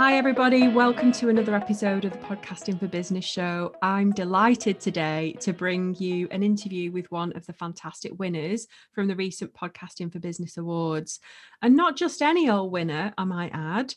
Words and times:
Hi, 0.00 0.16
everybody. 0.16 0.66
Welcome 0.66 1.12
to 1.12 1.28
another 1.28 1.54
episode 1.54 2.06
of 2.06 2.12
the 2.12 2.18
Podcasting 2.20 2.80
for 2.80 2.88
Business 2.88 3.26
show. 3.26 3.74
I'm 3.82 4.12
delighted 4.12 4.80
today 4.80 5.36
to 5.40 5.52
bring 5.52 5.94
you 5.96 6.26
an 6.30 6.42
interview 6.42 6.90
with 6.90 7.12
one 7.12 7.34
of 7.36 7.44
the 7.44 7.52
fantastic 7.52 8.18
winners 8.18 8.66
from 8.92 9.08
the 9.08 9.14
recent 9.14 9.52
Podcasting 9.52 10.10
for 10.10 10.18
Business 10.18 10.56
Awards. 10.56 11.20
And 11.60 11.76
not 11.76 11.96
just 11.96 12.22
any 12.22 12.48
old 12.48 12.72
winner, 12.72 13.12
I 13.18 13.24
might 13.24 13.52
add. 13.52 13.94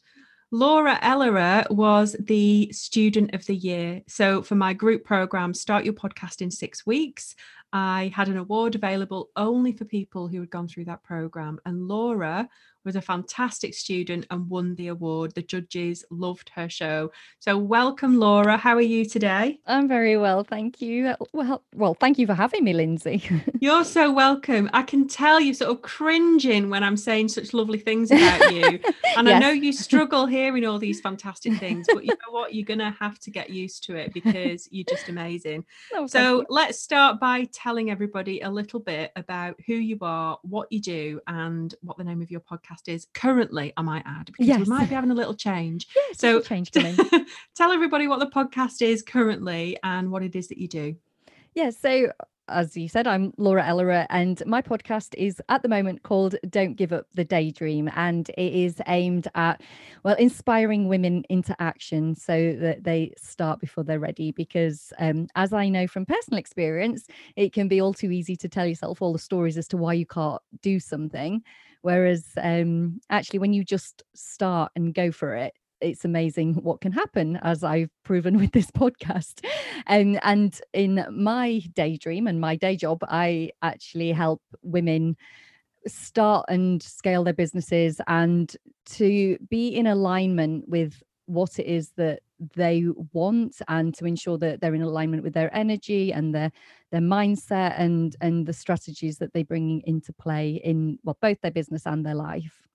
Laura 0.51 0.99
Ellerer 1.01 1.65
was 1.69 2.17
the 2.19 2.69
student 2.73 3.33
of 3.33 3.45
the 3.45 3.55
year. 3.55 4.01
So, 4.05 4.43
for 4.43 4.55
my 4.55 4.73
group 4.73 5.05
program, 5.05 5.53
Start 5.53 5.85
Your 5.85 5.93
Podcast 5.93 6.41
in 6.41 6.51
Six 6.51 6.85
Weeks, 6.85 7.33
I 7.71 8.11
had 8.13 8.27
an 8.27 8.37
award 8.37 8.75
available 8.75 9.29
only 9.37 9.71
for 9.71 9.85
people 9.85 10.27
who 10.27 10.41
had 10.41 10.49
gone 10.49 10.67
through 10.67 10.85
that 10.85 11.01
program. 11.01 11.59
And 11.65 11.87
Laura 11.87 12.49
was 12.83 12.95
a 12.95 13.01
fantastic 13.01 13.73
student 13.73 14.25
and 14.29 14.49
won 14.49 14.75
the 14.75 14.87
award. 14.87 15.33
The 15.35 15.41
judges 15.41 16.03
loved 16.09 16.49
her 16.55 16.69
show. 16.69 17.11
So 17.39 17.57
welcome, 17.57 18.19
Laura. 18.19 18.57
How 18.57 18.75
are 18.75 18.81
you 18.81 19.05
today? 19.05 19.59
I'm 19.65 19.87
very 19.87 20.17
well, 20.17 20.43
thank 20.43 20.81
you. 20.81 21.15
Well, 21.31 21.63
well, 21.73 21.93
thank 21.93 22.17
you 22.17 22.27
for 22.27 22.33
having 22.33 22.63
me, 22.63 22.73
Lindsay. 22.73 23.23
You're 23.59 23.83
so 23.83 24.11
welcome. 24.11 24.69
I 24.73 24.83
can 24.83 25.07
tell 25.07 25.39
you're 25.39 25.53
sort 25.53 25.71
of 25.71 25.81
cringing 25.81 26.69
when 26.69 26.83
I'm 26.83 26.97
saying 26.97 27.29
such 27.29 27.53
lovely 27.53 27.79
things 27.79 28.11
about 28.11 28.53
you. 28.53 28.79
And 29.15 29.27
yes. 29.27 29.35
I 29.35 29.39
know 29.39 29.51
you 29.51 29.71
struggle 29.71 30.25
hearing 30.25 30.65
all 30.65 30.79
these 30.79 30.99
fantastic 30.99 31.53
things, 31.59 31.85
but 31.93 32.03
you 32.03 32.13
know 32.13 32.31
what? 32.31 32.55
You're 32.55 32.65
gonna 32.65 32.95
have 32.99 33.19
to 33.19 33.29
get 33.29 33.51
used 33.51 33.83
to 33.83 33.95
it 33.95 34.11
because 34.11 34.67
you're 34.71 34.85
just 34.89 35.07
amazing. 35.07 35.65
Oh, 35.95 36.07
so 36.07 36.43
let's 36.49 36.79
start 36.79 37.19
by 37.19 37.47
telling 37.51 37.91
everybody 37.91 38.41
a 38.41 38.49
little 38.49 38.79
bit 38.79 39.11
about 39.15 39.55
who 39.67 39.75
you 39.75 39.99
are, 40.01 40.39
what 40.41 40.71
you 40.71 40.81
do, 40.81 41.21
and 41.27 41.75
what 41.81 41.97
the 41.97 42.03
name 42.03 42.23
of 42.23 42.31
your 42.31 42.39
podcast 42.39 42.72
podcast 42.73 42.93
is 42.93 43.07
currently, 43.13 43.73
I 43.77 43.81
might 43.81 44.03
add, 44.05 44.27
because 44.27 44.47
yes. 44.47 44.59
we 44.59 44.65
might 44.65 44.89
be 44.89 44.95
having 44.95 45.11
a 45.11 45.15
little 45.15 45.35
change. 45.35 45.87
Yes, 45.95 46.19
so 46.19 46.41
change 46.41 46.71
tell 47.55 47.71
everybody 47.71 48.07
what 48.07 48.19
the 48.19 48.27
podcast 48.27 48.81
is 48.81 49.01
currently 49.01 49.77
and 49.83 50.11
what 50.11 50.23
it 50.23 50.35
is 50.35 50.47
that 50.49 50.57
you 50.57 50.67
do. 50.67 50.95
Yeah, 51.55 51.69
so 51.69 52.11
as 52.49 52.75
you 52.75 52.89
said, 52.89 53.07
I'm 53.07 53.33
Laura 53.37 53.63
Ellerer, 53.63 54.05
and 54.09 54.41
my 54.45 54.61
podcast 54.61 55.15
is 55.15 55.41
at 55.47 55.61
the 55.61 55.69
moment 55.69 56.03
called 56.03 56.35
Don't 56.49 56.75
Give 56.75 56.91
Up 56.91 57.05
the 57.13 57.23
Daydream. 57.23 57.89
And 57.95 58.27
it 58.29 58.53
is 58.53 58.81
aimed 58.87 59.27
at, 59.35 59.61
well, 60.03 60.15
inspiring 60.15 60.87
women 60.89 61.23
into 61.29 61.55
action 61.59 62.15
so 62.15 62.55
that 62.59 62.83
they 62.83 63.13
start 63.17 63.59
before 63.59 63.83
they're 63.83 63.99
ready. 63.99 64.31
Because 64.31 64.91
um, 64.99 65.27
as 65.35 65.53
I 65.53 65.69
know 65.69 65.87
from 65.87 66.05
personal 66.05 66.37
experience, 66.39 67.07
it 67.35 67.53
can 67.53 67.67
be 67.67 67.79
all 67.79 67.93
too 67.93 68.11
easy 68.11 68.35
to 68.37 68.49
tell 68.49 68.65
yourself 68.65 69.01
all 69.01 69.13
the 69.13 69.19
stories 69.19 69.57
as 69.57 69.67
to 69.69 69.77
why 69.77 69.93
you 69.93 70.05
can't 70.05 70.41
do 70.61 70.79
something. 70.79 71.43
Whereas 71.83 72.25
um, 72.41 73.01
actually, 73.09 73.39
when 73.39 73.53
you 73.53 73.63
just 73.63 74.03
start 74.15 74.71
and 74.75 74.93
go 74.93 75.11
for 75.11 75.35
it, 75.35 75.53
it's 75.81 76.05
amazing 76.05 76.55
what 76.55 76.79
can 76.79 76.93
happen, 76.93 77.37
as 77.43 77.61
I've 77.61 77.89
proven 78.03 78.37
with 78.39 78.51
this 78.53 78.71
podcast. 78.71 79.45
Um, 79.87 80.17
and 80.23 80.59
in 80.73 81.05
my 81.11 81.61
daydream 81.73 82.25
and 82.25 82.39
my 82.39 82.55
day 82.55 82.77
job, 82.77 83.03
I 83.03 83.51
actually 83.61 84.13
help 84.13 84.41
women 84.61 85.17
start 85.85 86.45
and 86.47 86.81
scale 86.81 87.25
their 87.25 87.33
businesses 87.33 87.99
and 88.07 88.55
to 88.85 89.37
be 89.49 89.67
in 89.67 89.85
alignment 89.85 90.69
with 90.69 91.03
what 91.25 91.59
it 91.59 91.65
is 91.65 91.91
that 91.97 92.21
they 92.55 92.85
want 93.13 93.61
and 93.67 93.93
to 93.95 94.05
ensure 94.05 94.37
that 94.37 94.61
they're 94.61 94.75
in 94.75 94.81
alignment 94.81 95.23
with 95.23 95.33
their 95.33 95.55
energy 95.55 96.11
and 96.11 96.33
their 96.33 96.51
their 96.91 97.01
mindset 97.01 97.79
and 97.79 98.15
and 98.21 98.45
the 98.45 98.53
strategies 98.53 99.17
that 99.17 99.33
they 99.33 99.43
bring 99.43 99.81
into 99.85 100.13
play 100.13 100.61
in 100.63 100.99
well 101.03 101.17
both 101.21 101.39
their 101.41 101.51
business 101.51 101.85
and 101.85 102.05
their 102.05 102.15
life. 102.15 102.67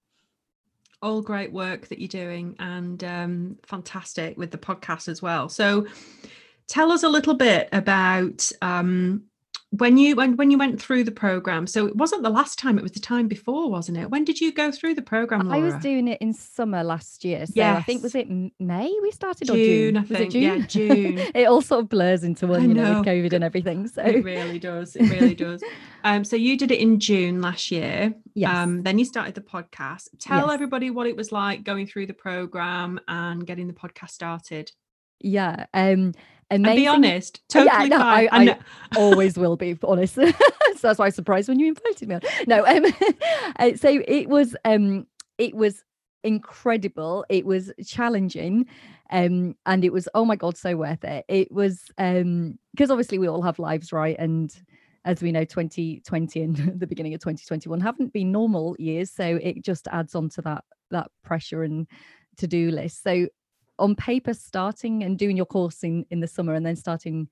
All 1.01 1.23
great 1.23 1.53
work 1.53 1.87
that 1.89 2.01
you're 2.01 2.09
doing 2.09 2.57
and 2.59 3.03
um, 3.05 3.57
fantastic 3.65 4.37
with 4.37 4.51
the 4.51 4.59
podcast 4.59 5.09
as 5.09 5.23
well. 5.23 5.49
So 5.49 5.87
tell 6.67 6.91
us 6.91 7.05
a 7.05 7.09
little 7.09 7.35
bit 7.35 7.69
about 7.73 8.51
um, 8.63 9.28
when 9.71 9.99
you 9.99 10.17
when, 10.17 10.35
when 10.37 10.51
you 10.51 10.57
went 10.57 10.81
through 10.81 11.05
the 11.05 11.11
program 11.11 11.67
so 11.67 11.87
it 11.87 11.95
wasn't 11.95 12.23
the 12.23 12.31
last 12.31 12.59
time 12.59 12.79
it 12.79 12.83
was 12.83 12.93
the 12.93 13.01
time 13.01 13.29
before 13.29 13.71
wasn't 13.71 13.97
it 13.97 14.11
when 14.11 14.25
did 14.25 14.41
you 14.41 14.51
go 14.51 14.73
through 14.73 14.95
the 14.95 15.03
program 15.03 15.47
Laura? 15.47 15.61
i 15.61 15.63
was 15.63 15.75
doing 15.83 16.09
it 16.09 16.19
in 16.23 16.33
summer 16.33 16.83
last 16.83 17.23
year 17.23 17.45
so 17.45 17.53
yes. 17.55 17.77
i 17.77 17.83
think 17.83 18.03
was 18.03 18.15
it 18.15 18.29
may 18.59 18.91
we 19.03 19.11
started 19.11 19.47
june, 19.47 19.55
or 19.55 19.57
june 19.57 19.97
i 19.99 20.03
think 20.05 20.33
june? 20.33 20.43
yeah 20.43 20.67
june 20.67 21.19
it 21.35 21.47
all 21.47 21.61
sort 21.61 21.83
of 21.83 21.89
blurs 21.91 22.25
into 22.25 22.47
one 22.47 22.63
you 22.63 22.75
know. 22.75 22.93
know. 22.93 22.99
with 23.01 23.09
covid 23.09 23.33
and 23.35 23.45
everything 23.45 23.87
so 23.87 24.03
it 24.03 24.25
really 24.25 24.59
does 24.59 24.97
it 24.97 25.11
really 25.11 25.35
does 25.35 25.63
um 26.05 26.25
so 26.25 26.35
you 26.35 26.57
did 26.57 26.71
it 26.71 26.81
in 26.81 26.99
june 26.99 27.43
last 27.43 27.71
year 27.71 28.15
yes. 28.35 28.51
um 28.51 28.83
then 28.85 28.99
you 28.99 29.05
started 29.05 29.35
the 29.35 29.43
podcast 29.43 30.09
tell 30.19 30.47
yes. 30.47 30.55
everybody 30.55 30.89
what 30.89 31.07
it 31.07 31.15
was 31.15 31.31
like 31.31 31.63
going 31.63 31.87
through 31.87 32.07
the 32.07 32.15
program 32.15 32.99
and 33.07 33.47
getting 33.47 33.67
the 33.67 33.75
podcast 33.75 34.11
started 34.11 34.73
yeah 35.21 35.67
um 35.75 36.15
Amazing. 36.51 36.67
And 36.71 36.77
be 36.77 36.87
honest, 36.89 37.49
totally 37.49 37.89
yeah, 37.89 37.97
no, 37.99 37.99
I, 37.99 38.29
I, 38.33 38.51
I 38.51 38.59
always 38.97 39.37
will 39.37 39.57
be 39.57 39.77
honest. 39.83 40.15
so 40.15 40.33
that's 40.81 40.99
why 40.99 41.07
I'm 41.07 41.13
surprised 41.13 41.49
when 41.49 41.59
you 41.59 41.69
invited 41.69 42.09
me 42.09 42.15
on. 42.15 42.23
No, 42.47 42.65
um, 42.65 42.85
uh, 43.59 43.77
so 43.77 44.03
it 44.07 44.29
was 44.29 44.57
um, 44.65 45.07
it 45.37 45.55
was 45.55 45.85
incredible. 46.25 47.27
It 47.29 47.45
was 47.45 47.71
challenging, 47.87 48.67
um, 49.11 49.57
and 49.67 49.85
it 49.85 49.93
was 49.93 50.09
oh 50.15 50.25
my 50.25 50.37
god, 50.37 50.57
so 50.57 50.75
worth 50.77 51.05
it. 51.05 51.27
It 51.29 51.53
was 51.53 51.83
um, 51.99 52.59
because 52.73 52.91
obviously 52.91 53.19
we 53.19 53.29
all 53.29 53.43
have 53.43 53.59
lives, 53.59 53.93
right? 53.93 54.17
And 54.19 54.51
as 55.05 55.23
we 55.23 55.33
know, 55.33 55.45
2020 55.45 56.43
and 56.43 56.57
the 56.81 56.87
beginning 56.87 57.13
of 57.13 57.21
2021 57.21 57.81
haven't 57.81 58.13
been 58.15 58.33
normal 58.33 58.75
years, 58.79 59.11
so 59.11 59.39
it 59.43 59.63
just 59.63 59.87
adds 59.89 60.15
on 60.15 60.31
to 60.31 60.43
that 60.43 60.65
that 60.91 61.11
pressure 61.23 61.63
and 61.63 61.87
to 62.39 62.47
do 62.47 62.71
list. 62.71 63.03
So 63.03 63.29
on 63.79 63.95
paper 63.95 64.35
starting 64.35 65.03
and 65.03 65.19
doing 65.19 65.37
your 65.37 65.47
course 65.47 65.83
in 65.83 66.05
in 66.11 66.21
the 66.21 66.27
summer 66.27 66.55
and 66.55 66.65
then 66.65 66.77
starting 66.77 67.29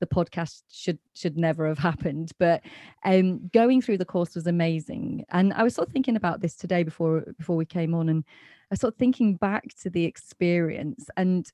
the 0.00 0.06
podcast 0.06 0.62
should 0.70 0.98
should 1.14 1.36
never 1.36 1.66
have 1.68 1.78
happened. 1.90 2.32
But 2.38 2.62
um 3.04 3.48
going 3.48 3.82
through 3.82 3.98
the 3.98 4.04
course 4.04 4.34
was 4.34 4.46
amazing. 4.46 5.24
And 5.30 5.52
i 5.52 5.62
was 5.62 5.74
sort 5.74 5.88
of 5.88 5.92
thinking 5.92 6.16
about 6.16 6.40
this 6.40 6.56
today 6.56 6.82
before 6.82 7.24
before 7.38 7.56
we 7.56 7.66
came 7.66 7.94
on 7.94 8.08
and 8.08 8.24
i 8.72 8.74
sort 8.74 8.94
of 8.94 8.98
thinking 8.98 9.36
back 9.36 9.64
to 9.82 9.90
the 9.90 10.04
experience 10.04 11.06
and 11.16 11.50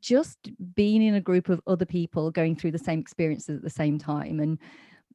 just 0.00 0.50
being 0.74 1.02
in 1.02 1.14
a 1.14 1.20
group 1.20 1.48
of 1.48 1.60
other 1.66 1.84
people 1.84 2.30
going 2.30 2.56
through 2.56 2.72
the 2.72 2.78
same 2.78 2.98
experiences 2.98 3.56
at 3.56 3.62
the 3.62 3.70
same 3.70 3.98
time 3.98 4.40
and 4.40 4.58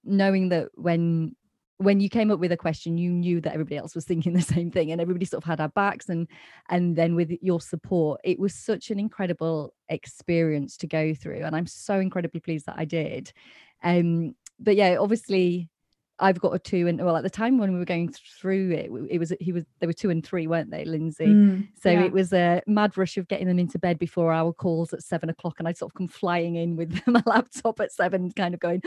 knowing 0.04 0.50
that 0.50 0.70
when 0.76 1.36
when 1.80 2.02
you 2.02 2.10
came 2.10 2.30
up 2.30 2.40
with 2.40 2.52
a 2.52 2.58
question 2.58 2.98
you 2.98 3.10
knew 3.10 3.40
that 3.40 3.54
everybody 3.54 3.78
else 3.78 3.96
was 3.96 4.06
thinking 4.06 4.34
the 4.36 4.42
same 4.42 4.70
thing 4.70 4.92
and 4.92 5.02
everybody 5.02 5.26
sort 5.26 5.44
of 5.44 5.48
had 5.48 5.62
our 5.62 5.70
backs 5.70 6.10
and 6.10 6.28
and 6.70 6.96
then 6.96 7.16
with 7.16 7.32
your 7.42 7.60
support 7.60 8.20
it 8.24 8.38
was 8.38 8.54
such 8.54 8.92
an 8.92 9.00
incredible 9.00 9.74
experience 9.88 10.78
to 10.78 10.88
go 10.88 11.14
through 11.14 11.42
and 11.44 11.56
i'm 11.56 11.66
so 11.66 12.00
incredibly 12.00 12.40
pleased 12.40 12.66
that 12.66 12.78
i 12.78 12.86
did. 12.86 13.32
Um 13.84 14.36
but 14.60 14.76
yeah 14.76 14.98
obviously 15.00 15.70
I've 16.20 16.40
got 16.40 16.54
a 16.54 16.60
two 16.60 16.88
and 16.88 17.04
well 17.04 17.16
at 17.16 17.24
the 17.24 17.30
time 17.30 17.58
when 17.58 17.72
we 17.72 17.80
were 17.80 17.86
going 17.86 18.12
through 18.12 18.72
it 18.72 18.92
it 19.10 19.20
was 19.20 19.34
he 19.40 19.52
was 19.52 19.66
there 19.80 19.88
were 19.88 19.94
two 19.94 20.10
and 20.10 20.26
three 20.26 20.48
weren't 20.48 20.72
they 20.72 20.86
Lindsay? 20.86 21.28
Mm, 21.28 21.68
so 21.82 21.90
yeah. 21.90 22.04
it 22.04 22.12
was 22.12 22.34
a 22.34 22.62
mad 22.68 22.98
rush 22.98 23.18
of 23.18 23.28
getting 23.28 23.48
them 23.48 23.60
into 23.60 23.80
bed 23.80 23.98
before 24.00 24.32
our 24.32 24.52
calls 24.54 24.94
at 24.94 25.02
seven 25.02 25.30
o'clock 25.30 25.56
and 25.60 25.68
I'd 25.68 25.78
sort 25.78 25.92
of 25.92 25.96
come 25.96 26.08
flying 26.08 26.56
in 26.56 26.76
with 26.76 27.02
my 27.08 27.24
laptop 27.26 27.80
at 27.80 27.92
seven 27.92 28.32
kind 28.32 28.54
of 28.54 28.60
going 28.60 28.82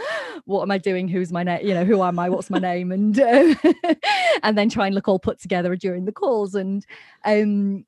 what 0.45 0.63
am 0.63 0.71
I 0.71 0.79
doing? 0.79 1.09
Who's 1.09 1.33
my 1.33 1.43
name 1.43 1.67
you 1.67 1.75
know 1.75 1.85
who 1.85 2.03
am 2.03 2.19
I? 2.19 2.29
What's 2.29 2.51
my 2.51 2.59
name? 2.59 2.93
And 2.93 3.19
uh, 3.19 3.55
and 4.43 4.57
then 4.57 4.69
try 4.69 4.87
and 4.87 4.95
look 4.95 5.09
all 5.09 5.19
put 5.19 5.41
together 5.41 5.75
during 5.77 6.05
the 6.05 6.13
calls 6.13 6.55
and 6.55 6.85
um 7.25 7.85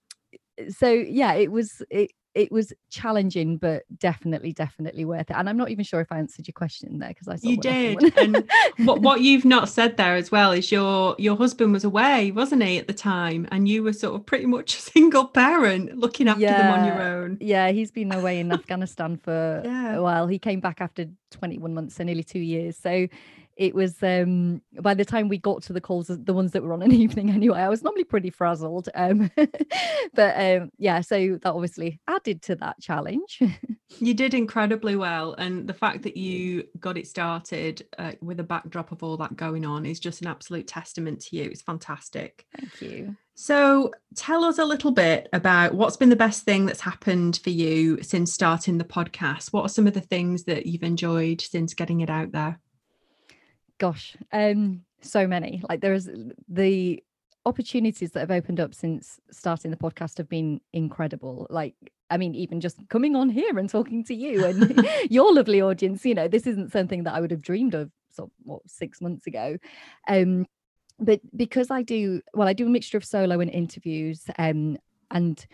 so 0.71 0.91
yeah 0.91 1.34
it 1.34 1.50
was 1.50 1.82
it 1.91 2.12
it 2.34 2.50
was 2.50 2.72
challenging, 2.91 3.56
but 3.56 3.84
definitely, 3.99 4.53
definitely 4.53 5.05
worth 5.05 5.31
it. 5.31 5.37
And 5.37 5.49
I'm 5.49 5.56
not 5.56 5.71
even 5.71 5.84
sure 5.84 6.00
if 6.00 6.11
I 6.11 6.19
answered 6.19 6.47
your 6.49 6.53
question 6.53 6.99
there 6.99 7.11
because 7.11 7.28
I 7.28 7.39
you 7.43 7.56
did. 7.56 8.17
and 8.19 8.45
what 8.78 9.00
what 9.03 9.21
you've 9.22 9.44
not 9.44 9.69
said 9.69 9.97
there 9.97 10.17
as 10.17 10.32
well 10.32 10.53
is 10.53 10.73
your 10.73 11.14
your 11.19 11.37
husband 11.37 11.73
was 11.73 11.85
away, 11.85 12.32
wasn't 12.32 12.62
he, 12.62 12.79
at 12.79 12.88
the 12.88 12.94
time, 12.94 13.47
and 13.53 13.69
you 13.69 13.82
were 13.82 13.93
sort 13.93 14.14
of 14.14 14.26
pretty 14.26 14.47
much 14.47 14.76
a 14.76 14.81
single 14.81 15.26
parent 15.26 15.97
looking 15.97 16.29
after 16.29 16.43
yeah, 16.43 16.58
them 16.58 16.81
on 16.81 16.87
your 16.87 17.03
own. 17.03 17.38
Yeah, 17.41 17.70
he's 17.70 17.91
been 17.91 18.12
away 18.12 18.41
in 18.41 18.53
Afghanistan 18.53 19.17
for 19.17 19.62
yeah. 19.64 19.97
a 19.97 20.03
while. 20.03 20.26
He 20.26 20.38
came 20.38 20.61
back 20.61 20.81
after 20.81 21.06
21 21.31 21.73
months, 21.73 21.94
so 21.94 22.05
nearly 22.05 22.25
two 22.25 22.41
years. 22.41 22.76
So 22.76 23.08
it 23.56 23.75
was 23.75 24.03
um 24.03 24.61
by 24.81 24.95
the 24.95 25.05
time 25.05 25.29
we 25.29 25.39
got 25.39 25.62
to 25.62 25.73
the 25.73 25.81
calls 25.81 26.09
the 26.09 26.35
ones 26.35 26.53
that 26.53 26.62
were 26.62 26.73
on 26.73 26.83
an 26.83 26.93
evening 27.05 27.31
anyway 27.31 27.61
i 27.61 27.69
was 27.69 27.83
normally 27.83 28.05
pretty 28.05 28.31
frazzled 28.31 28.89
um 28.95 29.31
but 30.15 30.37
um 30.39 30.71
yeah 30.79 31.01
so 31.01 31.39
that 31.43 31.53
obviously 31.53 32.01
added 32.09 32.43
to 32.43 32.56
that 32.56 32.81
challenge. 32.81 33.41
You 34.01 34.12
did 34.12 34.35
incredibly 34.35 34.97
well 34.97 35.35
and 35.35 35.69
the 35.69 35.73
fact 35.73 36.03
that 36.03 36.17
you 36.17 36.65
got 36.81 36.99
it 36.99 37.06
started 37.06 37.87
uh, 37.97 38.12
with 38.21 38.41
a 38.41 38.45
backdrop 38.45 38.91
of 38.91 39.05
all 39.05 39.17
that 39.19 39.37
going 39.37 39.65
on 39.65 39.87
is 39.87 40.01
just 40.01 40.21
an 40.21 40.27
absolute 40.27 40.67
testament 40.67 41.21
to 41.21 41.37
you. 41.37 41.45
It's 41.45 41.62
fantastic. 41.62 42.45
Thank 42.59 42.83
you. 42.83 43.17
So 43.37 43.93
tell 44.17 44.43
us 44.43 44.59
a 44.59 44.65
little 44.65 44.91
bit 44.91 45.29
about 45.33 45.75
what's 45.75 45.97
been 45.97 46.09
the 46.09 46.17
best 46.17 46.43
thing 46.43 46.67
that's 46.67 46.81
happened 46.81 47.39
for 47.45 47.51
you 47.51 48.03
since 48.03 48.33
starting 48.33 48.79
the 48.79 48.85
podcast. 48.85 49.53
What 49.53 49.62
are 49.62 49.69
some 49.69 49.87
of 49.87 49.95
the 49.95 50.01
things 50.01 50.43
that 50.45 50.67
you've 50.67 50.83
enjoyed 50.83 51.41
since 51.41 51.73
getting 51.73 52.01
it 52.01 52.11
out 52.11 52.33
there 52.33 52.59
gosh 53.86 54.16
um 54.32 54.82
so 55.00 55.26
many 55.26 55.62
like 55.69 55.81
there's 55.81 56.08
the 56.48 57.02
opportunities 57.46 58.12
that 58.12 58.20
have 58.20 58.31
opened 58.31 58.60
up 58.60 58.75
since 58.75 59.20
starting 59.31 59.70
the 59.70 59.76
podcast 59.76 60.19
have 60.19 60.28
been 60.28 60.60
incredible. 60.72 61.46
Like, 61.50 61.75
I 62.10 62.16
mean, 62.16 62.34
even 62.34 62.60
just 62.60 62.78
coming 62.88 63.16
on 63.16 63.28
here 63.28 63.58
and 63.58 63.69
talking 63.69 64.04
to 64.04 64.14
you 64.14 64.44
and 64.44 64.86
your 65.10 65.32
lovely 65.32 65.60
audience, 65.60 66.04
you 66.04 66.14
know, 66.14 66.28
this 66.28 66.46
isn't 66.46 66.72
something 66.72 67.04
that 67.04 67.14
I 67.14 67.20
would 67.20 67.31
have 67.31 67.42
dreamed 67.42 67.75
of 67.75 67.90
sort 68.10 68.31
of 68.31 68.32
what 68.44 68.62
six 68.66 69.00
months 69.00 69.26
ago. 69.26 69.58
Um, 70.08 70.46
but 70.98 71.20
because 71.36 71.70
I 71.70 71.82
do 71.82 72.22
well, 72.34 72.48
I 72.48 72.52
do 72.52 72.66
a 72.66 72.70
mixture 72.70 72.96
of 72.96 73.04
solo 73.04 73.40
and 73.40 73.50
interviews, 73.50 74.25
um, 74.38 74.78
and 75.10 75.44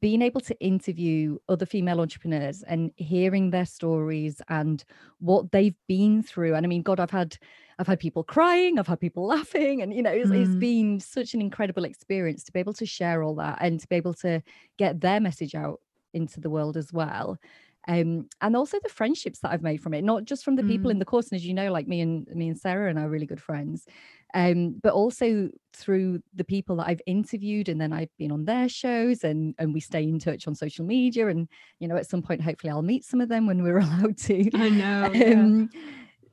being 0.00 0.22
able 0.22 0.40
to 0.40 0.58
interview 0.60 1.38
other 1.48 1.66
female 1.66 2.00
entrepreneurs 2.00 2.62
and 2.62 2.90
hearing 2.96 3.50
their 3.50 3.64
stories 3.64 4.40
and 4.48 4.84
what 5.18 5.50
they've 5.52 5.76
been 5.88 6.22
through 6.22 6.54
and 6.54 6.64
i 6.64 6.68
mean 6.68 6.82
god 6.82 7.00
i've 7.00 7.10
had 7.10 7.36
i've 7.78 7.86
had 7.86 7.98
people 7.98 8.22
crying 8.22 8.78
i've 8.78 8.86
had 8.86 9.00
people 9.00 9.26
laughing 9.36 9.82
and 9.82 9.94
you 9.94 10.02
know 10.02 10.10
it's, 10.10 10.30
mm. 10.30 10.40
it's 10.40 10.54
been 10.56 11.00
such 11.00 11.34
an 11.34 11.40
incredible 11.40 11.84
experience 11.84 12.44
to 12.44 12.52
be 12.52 12.60
able 12.60 12.74
to 12.74 12.86
share 12.86 13.22
all 13.22 13.34
that 13.34 13.58
and 13.60 13.80
to 13.80 13.88
be 13.88 13.96
able 13.96 14.14
to 14.14 14.42
get 14.78 15.00
their 15.00 15.20
message 15.20 15.54
out 15.54 15.80
into 16.14 16.40
the 16.40 16.50
world 16.50 16.76
as 16.76 16.92
well 16.92 17.38
um, 17.88 18.28
and 18.40 18.56
also 18.56 18.78
the 18.82 18.88
friendships 18.88 19.38
that 19.40 19.52
I've 19.52 19.62
made 19.62 19.80
from 19.80 19.94
it, 19.94 20.02
not 20.02 20.24
just 20.24 20.44
from 20.44 20.56
the 20.56 20.64
people 20.64 20.88
mm. 20.88 20.92
in 20.92 20.98
the 20.98 21.04
course, 21.04 21.28
and 21.30 21.36
as 21.36 21.46
you 21.46 21.54
know, 21.54 21.70
like 21.70 21.86
me 21.86 22.00
and 22.00 22.26
me 22.28 22.48
and 22.48 22.58
Sarah 22.58 22.90
and 22.90 22.98
I 22.98 23.02
are 23.02 23.08
really 23.08 23.26
good 23.26 23.40
friends, 23.40 23.86
um, 24.34 24.74
but 24.82 24.92
also 24.92 25.50
through 25.72 26.20
the 26.34 26.44
people 26.44 26.76
that 26.76 26.88
I've 26.88 27.00
interviewed, 27.06 27.68
and 27.68 27.80
then 27.80 27.92
I've 27.92 28.14
been 28.18 28.32
on 28.32 28.44
their 28.44 28.68
shows, 28.68 29.22
and 29.22 29.54
and 29.58 29.72
we 29.72 29.80
stay 29.80 30.02
in 30.02 30.18
touch 30.18 30.48
on 30.48 30.54
social 30.56 30.84
media, 30.84 31.28
and 31.28 31.48
you 31.78 31.86
know, 31.86 31.96
at 31.96 32.08
some 32.08 32.22
point, 32.22 32.42
hopefully, 32.42 32.72
I'll 32.72 32.82
meet 32.82 33.04
some 33.04 33.20
of 33.20 33.28
them 33.28 33.46
when 33.46 33.62
we're 33.62 33.78
allowed 33.78 34.18
to. 34.18 34.50
I 34.54 34.68
know. 34.68 35.04
Um, 35.04 35.70
yeah. 35.72 35.80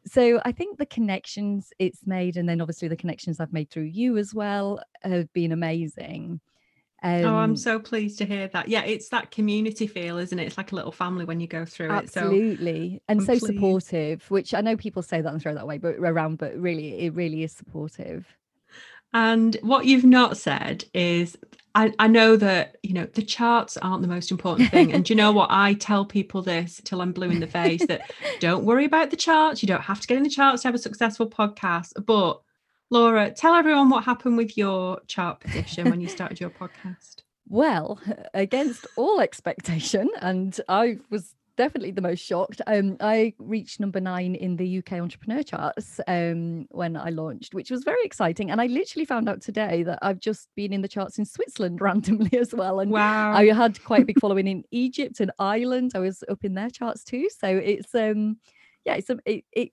So 0.06 0.42
I 0.44 0.52
think 0.52 0.78
the 0.78 0.86
connections 0.86 1.72
it's 1.78 2.06
made, 2.06 2.36
and 2.36 2.50
then 2.50 2.62
obviously 2.62 2.88
the 2.88 2.98
connections 2.98 3.40
I've 3.40 3.54
made 3.54 3.70
through 3.70 3.84
you 3.84 4.18
as 4.18 4.34
well, 4.34 4.82
have 5.04 5.32
been 5.34 5.52
amazing. 5.52 6.42
Um, 7.04 7.26
oh, 7.26 7.36
I'm 7.36 7.58
so 7.58 7.80
pleased 7.80 8.18
to 8.20 8.26
hear 8.26 8.48
that. 8.48 8.70
Yeah, 8.70 8.84
it's 8.84 9.10
that 9.10 9.30
community 9.30 9.88
feel, 9.88 10.18
isn't 10.18 10.40
it? 10.40 10.48
It's 10.48 10.58
like 10.58 10.72
a 10.72 10.76
little 10.76 10.94
family 10.94 11.26
when 11.26 11.42
you 11.42 11.48
go 11.48 11.66
through 11.66 11.92
absolutely. 11.92 12.38
it. 12.38 12.54
Absolutely. 12.54 12.90
So 12.96 13.02
and 13.10 13.20
I'm 13.20 13.26
so 13.26 13.32
pleased. 13.32 13.46
supportive, 13.46 14.32
which 14.32 14.54
I 14.54 14.62
know 14.62 14.78
people 14.78 15.04
say 15.04 15.20
that 15.20 15.34
and 15.34 15.42
throw 15.42 15.54
that 15.54 15.68
way, 15.68 15.78
but 15.78 15.96
around, 15.96 16.38
but 16.38 16.56
really, 16.56 17.02
it 17.02 17.14
really 17.14 17.44
is 17.44 17.52
supportive. 17.52 18.26
And 19.14 19.58
what 19.62 19.86
you've 19.86 20.06
not 20.06 20.38
said 20.38 20.86
is 20.94 21.38
I, 21.76 21.92
I 22.00 22.08
know 22.08 22.36
that 22.38 22.78
you 22.84 22.94
know 22.94 23.06
the 23.06 23.22
charts 23.22 23.78
aren't 23.78 24.02
the 24.02 24.08
most 24.08 24.32
important 24.32 24.70
thing. 24.72 24.94
and 24.94 25.10
you 25.10 25.16
know 25.16 25.32
what? 25.32 25.48
I 25.52 25.74
tell 25.74 26.06
people 26.06 26.42
this 26.42 26.80
till 26.86 27.02
I'm 27.02 27.12
blue 27.12 27.30
in 27.30 27.40
the 27.40 27.48
face 27.48 27.86
that 27.88 28.12
don't 28.40 28.64
worry 28.64 28.86
about 28.86 29.10
the 29.10 29.18
charts. 29.18 29.62
You 29.62 29.68
don't 29.68 29.82
have 29.82 30.00
to 30.00 30.08
get 30.08 30.18
in 30.18 30.24
the 30.24 30.30
charts 30.30 30.62
to 30.62 30.70
have 30.70 30.76
a 30.76 30.80
successful 30.80 31.28
podcast, 31.30 32.06
but 32.06 32.42
Laura, 32.94 33.32
tell 33.32 33.56
everyone 33.56 33.90
what 33.90 34.04
happened 34.04 34.38
with 34.38 34.56
your 34.56 35.00
chart 35.08 35.40
position 35.40 35.90
when 35.90 36.00
you 36.00 36.08
started 36.08 36.40
your 36.40 36.52
podcast. 36.52 37.24
Well, 37.50 38.00
against 38.34 38.88
all 38.96 39.20
expectation, 39.20 40.10
and 40.22 40.58
I 40.70 40.98
was 41.10 41.36
definitely 41.58 41.92
the 41.92 42.02
most 42.02 42.22
shocked. 42.22 42.62
Um, 42.66 42.96
I 43.02 43.34
reached 43.38 43.82
number 43.82 44.00
nine 44.00 44.34
in 44.34 44.56
the 44.56 44.78
UK 44.78 44.94
entrepreneur 44.94 45.44
charts 45.44 46.00
um, 46.08 46.68
when 46.72 46.96
I 46.96 47.10
launched, 47.10 47.54
which 47.54 47.70
was 47.70 47.84
very 47.84 48.04
exciting. 48.06 48.50
And 48.50 48.62
I 48.62 48.68
literally 48.68 49.06
found 49.06 49.28
out 49.28 49.42
today 49.42 49.84
that 49.84 50.00
I've 50.02 50.22
just 50.22 50.48
been 50.56 50.72
in 50.72 50.82
the 50.82 50.88
charts 50.88 51.20
in 51.20 51.26
Switzerland 51.26 51.82
randomly 51.82 52.40
as 52.40 52.54
well. 52.54 52.80
And 52.80 52.90
wow. 52.90 53.34
I 53.34 53.48
had 53.48 53.84
quite 53.84 54.04
a 54.04 54.06
big 54.06 54.22
following 54.22 54.48
in 54.48 54.64
Egypt 54.72 55.20
and 55.20 55.32
Ireland. 55.38 55.92
I 55.96 56.00
was 56.00 56.24
up 56.30 56.46
in 56.46 56.54
their 56.54 56.70
charts 56.70 57.04
too. 57.04 57.28
So 57.38 57.48
it's 57.50 57.94
um 57.94 58.38
yeah, 58.86 58.96
it's 58.96 59.10
it, 59.26 59.44
it 59.52 59.72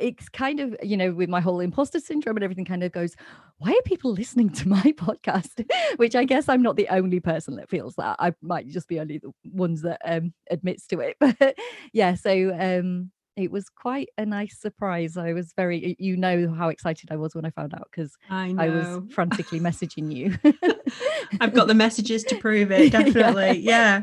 it's 0.00 0.28
kind 0.28 0.60
of 0.60 0.76
you 0.82 0.96
know 0.96 1.12
with 1.12 1.28
my 1.28 1.40
whole 1.40 1.60
imposter 1.60 2.00
syndrome 2.00 2.36
and 2.36 2.44
everything 2.44 2.64
kind 2.64 2.82
of 2.82 2.92
goes 2.92 3.16
why 3.58 3.70
are 3.70 3.82
people 3.84 4.12
listening 4.20 4.48
to 4.50 4.68
my 4.68 4.94
podcast? 4.96 5.68
Which 5.96 6.16
i 6.16 6.24
guess 6.24 6.48
i'm 6.48 6.62
not 6.62 6.76
the 6.76 6.88
only 6.88 7.20
person 7.20 7.56
that 7.56 7.68
feels 7.68 7.94
that. 7.96 8.16
I 8.18 8.32
might 8.42 8.68
just 8.68 8.88
be 8.88 9.00
only 9.00 9.18
the 9.18 9.32
ones 9.44 9.82
that 9.82 10.00
um 10.04 10.32
admits 10.50 10.86
to 10.88 11.00
it. 11.00 11.16
But 11.38 11.56
yeah 11.92 12.14
so 12.14 12.56
um 12.58 13.10
it 13.36 13.50
was 13.50 13.68
quite 13.70 14.08
a 14.18 14.26
nice 14.26 14.58
surprise. 14.58 15.16
I 15.16 15.32
was 15.32 15.52
very 15.56 15.96
you 15.98 16.16
know 16.16 16.52
how 16.52 16.68
excited 16.68 17.10
i 17.10 17.16
was 17.16 17.34
when 17.34 17.44
i 17.44 17.50
found 17.50 17.74
out 17.74 17.88
because 17.90 18.16
I, 18.28 18.54
I, 18.58 18.68
was 18.68 19.00
frantically 19.14 19.60
messaging 19.60 20.14
you. 20.14 20.36
I've 21.40 21.54
got 21.54 21.68
the 21.68 21.74
messages 21.74 22.24
to 22.24 22.36
prove 22.36 22.72
it 22.72 22.92
definitely. 22.92 23.60
Yeah. 23.60 24.00
yeah. 24.00 24.02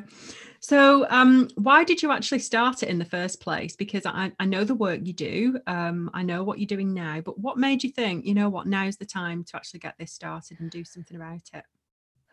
So, 0.67 1.07
um, 1.09 1.47
why 1.55 1.85
did 1.85 2.03
you 2.03 2.11
actually 2.11 2.39
start 2.39 2.83
it 2.83 2.89
in 2.89 2.99
the 2.99 3.05
first 3.05 3.39
place? 3.39 3.77
Because 3.77 4.05
I, 4.05 4.33
I 4.37 4.43
know 4.43 4.65
the 4.65 4.75
work 4.75 4.99
you 5.01 5.13
do, 5.13 5.57
um, 5.65 6.11
I 6.13 6.23
know 6.23 6.43
what 6.43 6.59
you're 6.59 6.67
doing 6.67 6.93
now, 6.93 7.21
but 7.21 7.39
what 7.39 7.57
made 7.57 7.85
you 7.85 7.89
think, 7.89 8.25
you 8.25 8.33
know 8.33 8.49
what, 8.49 8.67
now's 8.67 8.97
the 8.97 9.05
time 9.05 9.45
to 9.45 9.55
actually 9.55 9.79
get 9.79 9.95
this 9.97 10.11
started 10.11 10.59
and 10.59 10.69
do 10.69 10.83
something 10.83 11.15
about 11.15 11.43
it? 11.53 11.63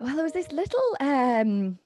Well, 0.01 0.17
there 0.17 0.25
was 0.25 0.33
this 0.33 0.51
little 0.51 0.97
um, 0.99 1.79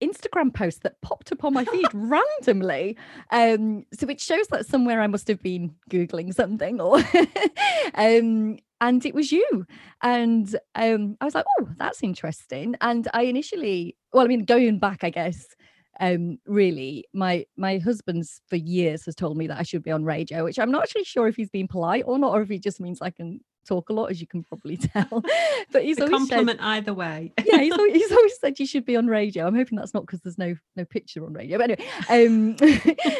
Instagram 0.00 0.54
post 0.54 0.84
that 0.84 1.00
popped 1.00 1.32
up 1.32 1.42
on 1.42 1.54
my 1.54 1.64
feed 1.64 1.88
randomly. 1.92 2.96
Um, 3.32 3.84
so 3.92 4.08
it 4.08 4.20
shows 4.20 4.46
that 4.52 4.64
somewhere 4.64 5.00
I 5.00 5.08
must 5.08 5.26
have 5.26 5.42
been 5.42 5.74
Googling 5.90 6.32
something 6.32 6.80
or 6.80 6.98
um, 7.94 8.58
and 8.80 9.04
it 9.04 9.14
was 9.14 9.32
you. 9.32 9.66
And 10.02 10.54
um, 10.76 11.16
I 11.20 11.24
was 11.24 11.34
like, 11.34 11.46
oh, 11.58 11.68
that's 11.78 12.04
interesting. 12.04 12.76
And 12.80 13.08
I 13.12 13.22
initially, 13.22 13.96
well, 14.12 14.24
I 14.24 14.28
mean, 14.28 14.44
going 14.44 14.78
back, 14.78 15.02
I 15.02 15.10
guess, 15.10 15.55
um 16.00 16.38
really 16.46 17.04
my 17.12 17.44
my 17.56 17.78
husband's 17.78 18.40
for 18.48 18.56
years 18.56 19.04
has 19.06 19.14
told 19.14 19.36
me 19.36 19.46
that 19.46 19.58
I 19.58 19.62
should 19.62 19.82
be 19.82 19.90
on 19.90 20.04
radio 20.04 20.44
which 20.44 20.58
I'm 20.58 20.70
not 20.70 20.82
actually 20.82 21.04
sure 21.04 21.26
if 21.28 21.36
he's 21.36 21.50
being 21.50 21.68
polite 21.68 22.04
or 22.06 22.18
not 22.18 22.32
or 22.32 22.42
if 22.42 22.48
he 22.48 22.58
just 22.58 22.80
means 22.80 23.00
I 23.00 23.10
can 23.10 23.40
talk 23.66 23.90
a 23.90 23.92
lot 23.92 24.10
as 24.10 24.20
you 24.20 24.26
can 24.26 24.44
probably 24.44 24.76
tell. 24.76 25.22
But 25.72 25.82
he's 25.82 25.98
a 25.98 26.04
always 26.04 26.28
compliment 26.28 26.60
said, 26.60 26.66
either 26.66 26.94
way. 26.94 27.32
Yeah 27.44 27.58
he's 27.58 27.72
always, 27.78 27.92
he's 27.92 28.12
always 28.12 28.38
said 28.38 28.58
you 28.58 28.66
should 28.66 28.84
be 28.84 28.96
on 28.96 29.08
radio. 29.08 29.46
I'm 29.46 29.56
hoping 29.56 29.76
that's 29.76 29.92
not 29.92 30.06
because 30.06 30.20
there's 30.20 30.38
no 30.38 30.54
no 30.76 30.84
picture 30.84 31.24
on 31.24 31.32
radio. 31.32 31.58
But 31.58 31.70
anyway 31.70 31.88
um 32.08 32.56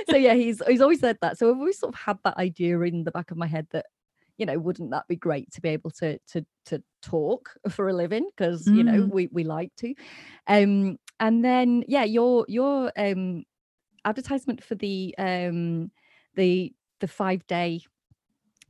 so 0.08 0.16
yeah 0.16 0.34
he's 0.34 0.62
he's 0.66 0.80
always 0.80 1.00
said 1.00 1.18
that. 1.20 1.38
So 1.38 1.50
I've 1.50 1.58
always 1.58 1.78
sort 1.78 1.94
of 1.94 2.00
had 2.00 2.18
that 2.24 2.36
idea 2.36 2.78
in 2.80 3.04
the 3.04 3.10
back 3.10 3.30
of 3.30 3.36
my 3.36 3.46
head 3.46 3.66
that 3.72 3.86
you 4.38 4.46
know 4.46 4.58
wouldn't 4.58 4.90
that 4.90 5.08
be 5.08 5.16
great 5.16 5.50
to 5.52 5.60
be 5.60 5.70
able 5.70 5.90
to 5.90 6.18
to 6.28 6.46
to 6.66 6.82
talk 7.02 7.50
for 7.68 7.88
a 7.88 7.92
living? 7.92 8.28
Because 8.36 8.66
mm. 8.66 8.76
you 8.76 8.84
know 8.84 9.02
mm. 9.02 9.10
we 9.10 9.28
we 9.32 9.44
like 9.44 9.72
to. 9.78 9.94
Um 10.46 10.98
and 11.20 11.44
then 11.44 11.82
yeah 11.88 12.04
your 12.04 12.44
your 12.48 12.92
um 12.96 13.44
advertisement 14.04 14.62
for 14.62 14.74
the 14.74 15.14
um 15.18 15.90
the 16.34 16.72
the 17.00 17.08
five 17.08 17.46
day 17.46 17.80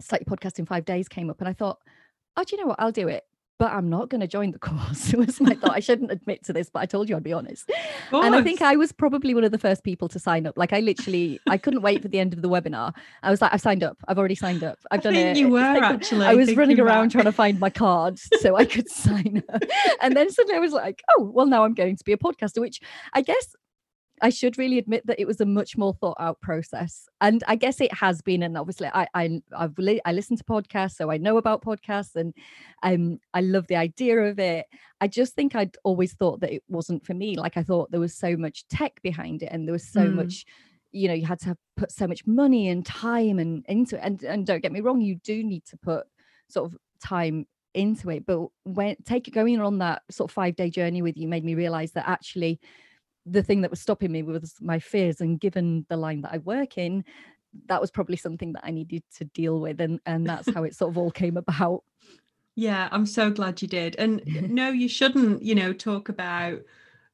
site 0.00 0.26
podcast 0.26 0.58
in 0.58 0.66
five 0.66 0.84
days 0.84 1.08
came 1.08 1.30
up 1.30 1.40
and 1.40 1.48
i 1.48 1.52
thought 1.52 1.78
oh 2.36 2.44
do 2.44 2.54
you 2.56 2.62
know 2.62 2.68
what? 2.68 2.80
I'll 2.80 2.92
do 2.92 3.08
it 3.08 3.24
but 3.58 3.72
I'm 3.72 3.88
not 3.88 4.08
going 4.08 4.20
to 4.20 4.26
join 4.26 4.50
the 4.52 4.58
course. 4.66 5.12
it 5.12 5.18
was 5.18 5.40
my 5.40 5.54
thought. 5.54 5.72
I 5.72 5.80
shouldn't 5.80 6.10
admit 6.10 6.44
to 6.44 6.52
this, 6.52 6.70
but 6.70 6.80
I 6.80 6.86
told 6.86 7.08
you 7.08 7.16
I'd 7.16 7.22
be 7.22 7.32
honest. 7.32 7.70
And 8.12 8.34
I 8.34 8.42
think 8.42 8.62
I 8.62 8.76
was 8.76 8.92
probably 8.92 9.34
one 9.34 9.44
of 9.44 9.52
the 9.52 9.58
first 9.58 9.82
people 9.84 10.08
to 10.08 10.18
sign 10.18 10.46
up. 10.46 10.56
Like 10.56 10.72
I 10.72 10.80
literally, 10.80 11.40
I 11.48 11.58
couldn't 11.58 11.82
wait 11.82 12.02
for 12.02 12.08
the 12.08 12.18
end 12.18 12.32
of 12.32 12.42
the 12.42 12.48
webinar. 12.48 12.94
I 13.22 13.30
was 13.30 13.40
like, 13.40 13.52
I've 13.52 13.60
signed 13.60 13.82
up. 13.82 13.96
I've 14.08 14.18
already 14.18 14.34
signed 14.34 14.62
up. 14.62 14.78
I've 14.90 15.02
done 15.02 15.14
it. 15.14 15.36
You 15.36 15.48
were 15.48 15.60
like, 15.60 15.82
actually. 15.82 16.26
I 16.26 16.34
was 16.34 16.54
running 16.56 16.80
around 16.80 17.10
trying 17.10 17.24
to 17.24 17.32
find 17.32 17.58
my 17.58 17.70
card 17.70 18.18
so 18.18 18.56
I 18.56 18.64
could 18.64 18.90
sign 18.90 19.42
up. 19.52 19.62
And 20.00 20.16
then 20.16 20.30
suddenly 20.30 20.56
I 20.56 20.60
was 20.60 20.72
like, 20.72 21.02
oh, 21.16 21.30
well, 21.32 21.46
now 21.46 21.64
I'm 21.64 21.74
going 21.74 21.96
to 21.96 22.04
be 22.04 22.12
a 22.12 22.18
podcaster, 22.18 22.60
which 22.60 22.80
I 23.12 23.22
guess 23.22 23.54
I 24.22 24.30
should 24.30 24.56
really 24.56 24.78
admit 24.78 25.06
that 25.06 25.20
it 25.20 25.26
was 25.26 25.40
a 25.40 25.46
much 25.46 25.76
more 25.76 25.92
thought 25.92 26.16
out 26.18 26.40
process, 26.40 27.08
and 27.20 27.42
I 27.46 27.56
guess 27.56 27.80
it 27.80 27.92
has 27.92 28.22
been. 28.22 28.42
And 28.42 28.56
obviously, 28.56 28.88
I 28.92 29.06
I 29.14 29.42
I've 29.56 29.78
li- 29.78 30.00
I 30.04 30.12
listen 30.12 30.36
to 30.36 30.44
podcasts, 30.44 30.96
so 30.96 31.10
I 31.10 31.18
know 31.18 31.36
about 31.36 31.62
podcasts, 31.62 32.16
and 32.16 32.34
um 32.82 33.20
I 33.34 33.40
love 33.40 33.66
the 33.66 33.76
idea 33.76 34.18
of 34.18 34.38
it. 34.38 34.66
I 35.00 35.08
just 35.08 35.34
think 35.34 35.54
I'd 35.54 35.76
always 35.84 36.14
thought 36.14 36.40
that 36.40 36.52
it 36.52 36.62
wasn't 36.68 37.04
for 37.04 37.14
me. 37.14 37.36
Like 37.36 37.56
I 37.56 37.62
thought 37.62 37.90
there 37.90 38.00
was 38.00 38.16
so 38.16 38.36
much 38.36 38.66
tech 38.68 39.00
behind 39.02 39.42
it, 39.42 39.50
and 39.52 39.66
there 39.66 39.72
was 39.74 39.86
so 39.86 40.00
mm. 40.00 40.14
much, 40.14 40.46
you 40.92 41.08
know, 41.08 41.14
you 41.14 41.26
had 41.26 41.40
to 41.40 41.46
have 41.46 41.58
put 41.76 41.92
so 41.92 42.06
much 42.06 42.26
money 42.26 42.68
and 42.68 42.86
time 42.86 43.38
and 43.38 43.64
into 43.68 43.96
it. 43.96 44.00
And 44.02 44.22
and 44.22 44.46
don't 44.46 44.62
get 44.62 44.72
me 44.72 44.80
wrong, 44.80 45.00
you 45.00 45.16
do 45.16 45.44
need 45.44 45.64
to 45.66 45.76
put 45.76 46.06
sort 46.48 46.72
of 46.72 46.78
time 47.00 47.46
into 47.74 48.08
it, 48.08 48.24
but 48.26 48.46
when 48.64 48.96
take 49.04 49.30
going 49.32 49.60
on 49.60 49.78
that 49.78 50.02
sort 50.10 50.30
of 50.30 50.34
five 50.34 50.56
day 50.56 50.70
journey 50.70 51.02
with 51.02 51.16
you 51.18 51.28
made 51.28 51.44
me 51.44 51.54
realize 51.54 51.92
that 51.92 52.08
actually 52.08 52.58
the 53.26 53.42
thing 53.42 53.60
that 53.62 53.70
was 53.70 53.80
stopping 53.80 54.12
me 54.12 54.22
was 54.22 54.54
my 54.60 54.78
fears 54.78 55.20
and 55.20 55.40
given 55.40 55.84
the 55.88 55.96
line 55.96 56.22
that 56.22 56.32
i 56.32 56.38
work 56.38 56.78
in 56.78 57.04
that 57.66 57.80
was 57.80 57.90
probably 57.90 58.16
something 58.16 58.52
that 58.52 58.64
i 58.64 58.70
needed 58.70 59.02
to 59.14 59.24
deal 59.24 59.60
with 59.60 59.80
and 59.80 60.00
and 60.06 60.26
that's 60.26 60.48
how 60.54 60.62
it 60.62 60.74
sort 60.74 60.90
of 60.90 60.98
all 60.98 61.10
came 61.10 61.36
about. 61.36 61.82
Yeah 62.54 62.88
i'm 62.92 63.06
so 63.06 63.30
glad 63.30 63.60
you 63.60 63.68
did 63.68 63.96
and 63.96 64.22
no 64.50 64.70
you 64.70 64.88
shouldn't 64.88 65.42
you 65.42 65.54
know 65.54 65.72
talk 65.72 66.08
about 66.08 66.60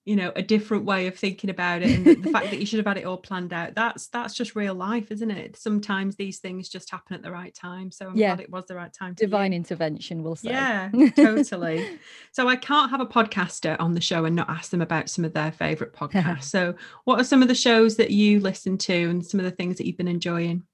you 0.04 0.16
know 0.16 0.32
a 0.34 0.42
different 0.42 0.84
way 0.84 1.06
of 1.06 1.16
thinking 1.16 1.48
about 1.48 1.82
it 1.82 1.90
and 1.90 2.04
the, 2.04 2.14
the 2.16 2.30
fact 2.30 2.50
that 2.50 2.58
you 2.58 2.66
should 2.66 2.78
have 2.78 2.86
had 2.86 2.96
it 2.96 3.04
all 3.04 3.16
planned 3.16 3.52
out 3.52 3.74
that's 3.74 4.08
that's 4.08 4.34
just 4.34 4.56
real 4.56 4.74
life 4.74 5.10
isn't 5.10 5.30
it? 5.30 5.56
Sometimes 5.56 6.16
these 6.16 6.38
things 6.38 6.68
just 6.68 6.90
happen 6.90 7.14
at 7.14 7.22
the 7.22 7.30
right 7.30 7.54
time 7.54 7.90
so 7.90 8.08
i'm 8.08 8.16
yeah. 8.16 8.34
glad 8.34 8.40
it 8.40 8.50
was 8.50 8.66
the 8.66 8.74
right 8.74 8.92
time 8.92 9.14
divine 9.14 9.52
intervention 9.52 10.22
we'll 10.22 10.36
say. 10.36 10.50
Yeah 10.50 10.90
totally. 11.16 11.98
So 12.32 12.48
i 12.48 12.56
can't 12.56 12.90
have 12.90 13.00
a 13.00 13.06
podcaster 13.06 13.76
on 13.78 13.94
the 13.94 14.00
show 14.00 14.24
and 14.24 14.34
not 14.34 14.50
ask 14.50 14.70
them 14.70 14.82
about 14.82 15.08
some 15.08 15.24
of 15.24 15.32
their 15.32 15.52
favorite 15.52 15.92
podcasts. 15.94 16.44
So 16.44 16.74
what 17.04 17.20
are 17.20 17.24
some 17.24 17.42
of 17.42 17.48
the 17.48 17.54
shows 17.54 17.96
that 17.96 18.10
you 18.10 18.40
listen 18.40 18.78
to 18.78 19.10
and 19.10 19.24
some 19.24 19.38
of 19.38 19.44
the 19.44 19.50
things 19.50 19.76
that 19.78 19.86
you've 19.86 19.96
been 19.96 20.08
enjoying 20.08 20.64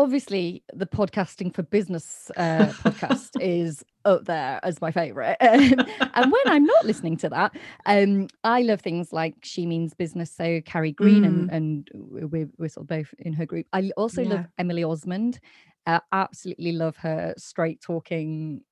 obviously 0.00 0.64
the 0.72 0.86
podcasting 0.86 1.54
for 1.54 1.62
business 1.62 2.30
uh, 2.38 2.66
podcast 2.82 3.38
is 3.38 3.84
up 4.06 4.24
there 4.24 4.58
as 4.62 4.80
my 4.80 4.90
favorite 4.90 5.36
and 5.40 5.84
when 6.32 6.46
i'm 6.46 6.64
not 6.64 6.86
listening 6.86 7.18
to 7.18 7.28
that 7.28 7.54
um 7.84 8.26
i 8.42 8.62
love 8.62 8.80
things 8.80 9.12
like 9.12 9.34
she 9.42 9.66
means 9.66 9.92
business 9.92 10.32
so 10.32 10.58
carrie 10.62 10.90
green 10.90 11.22
mm. 11.22 11.26
and 11.26 11.50
and 11.50 11.90
we're, 11.92 12.48
we're 12.56 12.68
sort 12.68 12.84
of 12.84 12.88
both 12.88 13.12
in 13.18 13.34
her 13.34 13.44
group 13.44 13.66
i 13.74 13.90
also 13.98 14.22
yeah. 14.22 14.36
love 14.36 14.46
emily 14.56 14.82
osmond 14.82 15.38
uh, 15.86 16.00
absolutely 16.12 16.72
love 16.72 16.96
her 16.96 17.34
straight 17.36 17.80
talking 17.82 18.62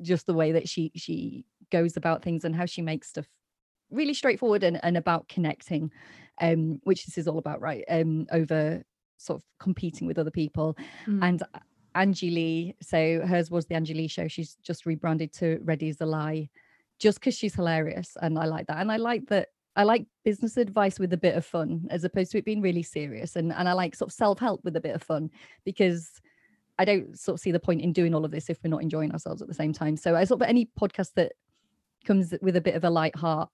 just 0.00 0.26
the 0.26 0.34
way 0.34 0.52
that 0.52 0.66
she 0.66 0.90
she 0.94 1.44
goes 1.70 1.98
about 1.98 2.22
things 2.22 2.44
and 2.44 2.56
how 2.56 2.64
she 2.64 2.80
makes 2.80 3.08
stuff 3.08 3.26
really 3.90 4.14
straightforward 4.14 4.62
and, 4.62 4.82
and 4.82 4.96
about 4.96 5.28
connecting 5.28 5.90
um 6.40 6.80
which 6.84 7.04
this 7.04 7.18
is 7.18 7.28
all 7.28 7.38
about 7.38 7.60
right 7.60 7.84
um 7.90 8.26
over 8.32 8.82
sort 9.18 9.40
of 9.40 9.44
competing 9.58 10.06
with 10.06 10.18
other 10.18 10.30
people 10.30 10.76
mm. 11.06 11.22
and 11.22 11.42
Angie 11.94 12.30
Lee, 12.30 12.74
so 12.80 13.20
hers 13.26 13.50
was 13.50 13.66
the 13.66 13.74
Angie 13.74 13.94
Lee 13.94 14.08
show. 14.08 14.28
She's 14.28 14.54
just 14.62 14.86
rebranded 14.86 15.32
to 15.34 15.58
Ready 15.64 15.88
Is 15.88 16.00
a 16.00 16.06
Lie, 16.06 16.48
just 16.98 17.18
because 17.18 17.34
she's 17.36 17.54
hilarious, 17.54 18.16
and 18.22 18.38
I 18.38 18.44
like 18.44 18.66
that. 18.68 18.78
And 18.78 18.92
I 18.92 18.96
like 18.96 19.26
that. 19.28 19.48
I 19.74 19.82
like 19.82 20.06
business 20.24 20.56
advice 20.56 20.98
with 20.98 21.12
a 21.12 21.16
bit 21.16 21.36
of 21.36 21.44
fun, 21.44 21.86
as 21.90 22.04
opposed 22.04 22.32
to 22.32 22.38
it 22.38 22.44
being 22.44 22.60
really 22.60 22.82
serious. 22.82 23.36
And 23.36 23.52
and 23.52 23.68
I 23.68 23.72
like 23.72 23.96
sort 23.96 24.10
of 24.10 24.14
self 24.14 24.38
help 24.38 24.64
with 24.64 24.76
a 24.76 24.80
bit 24.80 24.94
of 24.94 25.02
fun 25.02 25.30
because 25.64 26.20
I 26.78 26.84
don't 26.84 27.18
sort 27.18 27.34
of 27.34 27.40
see 27.40 27.50
the 27.50 27.60
point 27.60 27.80
in 27.80 27.92
doing 27.92 28.14
all 28.14 28.24
of 28.24 28.30
this 28.30 28.48
if 28.48 28.58
we're 28.62 28.70
not 28.70 28.82
enjoying 28.82 29.10
ourselves 29.12 29.42
at 29.42 29.48
the 29.48 29.54
same 29.54 29.72
time. 29.72 29.96
So 29.96 30.14
I 30.14 30.24
sort 30.24 30.40
of 30.40 30.48
any 30.48 30.70
podcast 30.80 31.14
that 31.16 31.32
comes 32.04 32.32
with 32.40 32.54
a 32.54 32.60
bit 32.60 32.76
of 32.76 32.84
a 32.84 32.90
light 32.90 33.16
heart, 33.16 33.48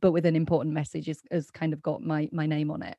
but 0.00 0.10
with 0.12 0.26
an 0.26 0.34
important 0.36 0.74
message, 0.74 1.08
is 1.08 1.22
has 1.30 1.50
kind 1.50 1.72
of 1.72 1.80
got 1.82 2.02
my 2.02 2.28
my 2.32 2.46
name 2.46 2.70
on 2.70 2.82
it. 2.82 2.96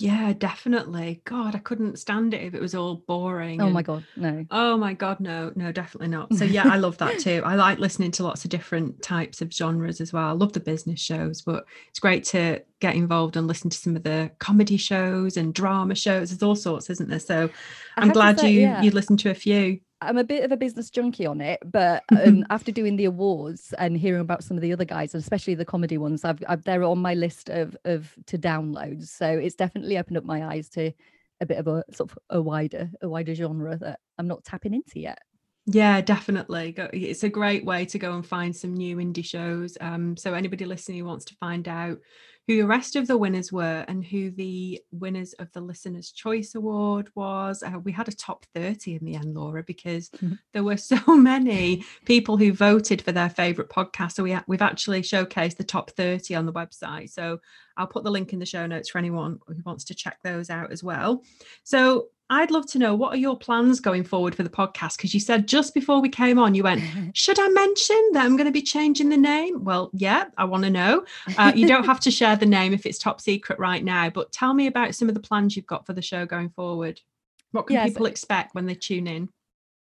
Yeah, 0.00 0.32
definitely. 0.32 1.20
God, 1.24 1.54
I 1.54 1.58
couldn't 1.58 1.98
stand 1.98 2.34
it 2.34 2.42
if 2.42 2.54
it 2.54 2.60
was 2.60 2.74
all 2.74 2.96
boring. 2.96 3.60
Oh 3.60 3.66
and, 3.66 3.74
my 3.74 3.82
God, 3.82 4.04
no. 4.16 4.46
Oh 4.50 4.76
my 4.76 4.94
God, 4.94 5.20
no, 5.20 5.52
no, 5.54 5.72
definitely 5.72 6.08
not. 6.08 6.32
So, 6.34 6.44
yeah, 6.44 6.66
I 6.66 6.76
love 6.76 6.98
that 6.98 7.18
too. 7.20 7.42
I 7.44 7.54
like 7.54 7.78
listening 7.78 8.10
to 8.12 8.22
lots 8.22 8.44
of 8.44 8.50
different 8.50 9.02
types 9.02 9.40
of 9.42 9.52
genres 9.52 10.00
as 10.00 10.12
well. 10.12 10.28
I 10.28 10.32
love 10.32 10.52
the 10.52 10.60
business 10.60 11.00
shows, 11.00 11.42
but 11.42 11.66
it's 11.88 11.98
great 11.98 12.24
to 12.24 12.62
get 12.80 12.94
involved 12.94 13.36
and 13.36 13.46
listen 13.46 13.70
to 13.70 13.76
some 13.76 13.96
of 13.96 14.02
the 14.02 14.30
comedy 14.38 14.76
shows 14.76 15.36
and 15.36 15.52
drama 15.52 15.94
shows. 15.94 16.30
There's 16.30 16.42
all 16.42 16.56
sorts, 16.56 16.90
isn't 16.90 17.08
there? 17.08 17.18
So, 17.18 17.50
I'm 17.96 18.10
glad 18.10 18.40
say, 18.40 18.52
you 18.52 18.60
yeah. 18.60 18.82
you 18.82 18.90
listened 18.90 19.18
to 19.20 19.30
a 19.30 19.34
few. 19.34 19.80
I'm 20.00 20.18
a 20.18 20.24
bit 20.24 20.44
of 20.44 20.52
a 20.52 20.56
business 20.56 20.90
junkie 20.90 21.26
on 21.26 21.40
it, 21.40 21.60
but 21.64 22.04
um, 22.24 22.44
after 22.50 22.72
doing 22.72 22.96
the 22.96 23.04
awards 23.04 23.74
and 23.78 23.96
hearing 23.96 24.20
about 24.20 24.44
some 24.44 24.56
of 24.56 24.62
the 24.62 24.72
other 24.72 24.84
guys, 24.84 25.14
and 25.14 25.22
especially 25.22 25.54
the 25.54 25.64
comedy 25.64 25.98
ones, 25.98 26.24
I've, 26.24 26.42
I've 26.48 26.64
they're 26.64 26.82
on 26.84 26.98
my 26.98 27.14
list 27.14 27.48
of 27.48 27.76
of 27.84 28.14
to 28.26 28.38
download. 28.38 29.06
So 29.06 29.26
it's 29.26 29.56
definitely 29.56 29.98
opened 29.98 30.18
up 30.18 30.24
my 30.24 30.46
eyes 30.46 30.68
to 30.70 30.92
a 31.40 31.46
bit 31.46 31.58
of 31.58 31.66
a 31.66 31.84
sort 31.92 32.10
of 32.10 32.18
a 32.30 32.42
wider 32.42 32.90
a 33.02 33.08
wider 33.08 33.34
genre 33.34 33.76
that 33.78 34.00
I'm 34.18 34.28
not 34.28 34.44
tapping 34.44 34.74
into 34.74 35.00
yet. 35.00 35.18
Yeah, 35.66 36.00
definitely. 36.00 36.74
It's 36.92 37.22
a 37.22 37.28
great 37.28 37.64
way 37.64 37.84
to 37.86 37.98
go 37.98 38.14
and 38.14 38.26
find 38.26 38.56
some 38.56 38.74
new 38.74 38.96
indie 38.96 39.24
shows. 39.24 39.76
Um, 39.80 40.16
so 40.16 40.34
anybody 40.34 40.64
listening 40.64 40.98
who 40.98 41.04
wants 41.04 41.26
to 41.26 41.36
find 41.36 41.68
out 41.68 41.98
who 42.50 42.56
the 42.56 42.66
rest 42.66 42.96
of 42.96 43.06
the 43.06 43.16
winners 43.16 43.52
were 43.52 43.84
and 43.86 44.04
who 44.04 44.28
the 44.32 44.82
winners 44.90 45.34
of 45.34 45.52
the 45.52 45.60
Listener's 45.60 46.10
Choice 46.10 46.56
Award 46.56 47.08
was. 47.14 47.62
Uh, 47.62 47.78
we 47.84 47.92
had 47.92 48.08
a 48.08 48.12
top 48.12 48.44
30 48.56 48.96
in 48.96 49.04
the 49.04 49.14
end, 49.14 49.36
Laura, 49.36 49.62
because 49.62 50.08
mm-hmm. 50.08 50.32
there 50.52 50.64
were 50.64 50.76
so 50.76 50.98
many 51.06 51.84
people 52.06 52.36
who 52.36 52.52
voted 52.52 53.02
for 53.02 53.12
their 53.12 53.30
favourite 53.30 53.70
podcast. 53.70 54.14
So 54.14 54.24
we, 54.24 54.36
we've 54.48 54.62
actually 54.62 55.02
showcased 55.02 55.58
the 55.58 55.64
top 55.64 55.92
30 55.92 56.34
on 56.34 56.44
the 56.44 56.52
website. 56.52 57.10
So 57.10 57.38
I'll 57.76 57.86
put 57.86 58.02
the 58.02 58.10
link 58.10 58.32
in 58.32 58.40
the 58.40 58.46
show 58.46 58.66
notes 58.66 58.90
for 58.90 58.98
anyone 58.98 59.38
who 59.46 59.62
wants 59.64 59.84
to 59.84 59.94
check 59.94 60.18
those 60.24 60.50
out 60.50 60.72
as 60.72 60.82
well. 60.82 61.22
So 61.62 62.08
I'd 62.30 62.52
love 62.52 62.66
to 62.68 62.78
know 62.78 62.94
what 62.94 63.12
are 63.12 63.18
your 63.18 63.36
plans 63.36 63.80
going 63.80 64.04
forward 64.04 64.36
for 64.36 64.44
the 64.44 64.50
podcast? 64.50 64.96
Because 64.96 65.12
you 65.12 65.18
said 65.18 65.48
just 65.48 65.74
before 65.74 66.00
we 66.00 66.08
came 66.08 66.38
on, 66.38 66.54
you 66.54 66.62
went, 66.62 66.82
Should 67.14 67.40
I 67.40 67.48
mention 67.48 68.10
that 68.12 68.24
I'm 68.24 68.36
going 68.36 68.46
to 68.46 68.52
be 68.52 68.62
changing 68.62 69.08
the 69.08 69.16
name? 69.16 69.64
Well, 69.64 69.90
yeah, 69.92 70.26
I 70.38 70.44
want 70.44 70.62
to 70.62 70.70
know. 70.70 71.04
Uh, 71.36 71.52
you 71.54 71.66
don't 71.66 71.84
have 71.84 72.00
to 72.00 72.10
share 72.10 72.36
the 72.36 72.46
name 72.46 72.72
if 72.72 72.86
it's 72.86 72.98
top 72.98 73.20
secret 73.20 73.58
right 73.58 73.82
now, 73.82 74.10
but 74.10 74.30
tell 74.30 74.54
me 74.54 74.68
about 74.68 74.94
some 74.94 75.08
of 75.08 75.14
the 75.14 75.20
plans 75.20 75.56
you've 75.56 75.66
got 75.66 75.86
for 75.86 75.92
the 75.92 76.02
show 76.02 76.24
going 76.24 76.50
forward. 76.50 77.00
What 77.50 77.66
can 77.66 77.84
people 77.88 78.06
expect 78.06 78.54
when 78.54 78.66
they 78.66 78.76
tune 78.76 79.08
in? 79.08 79.28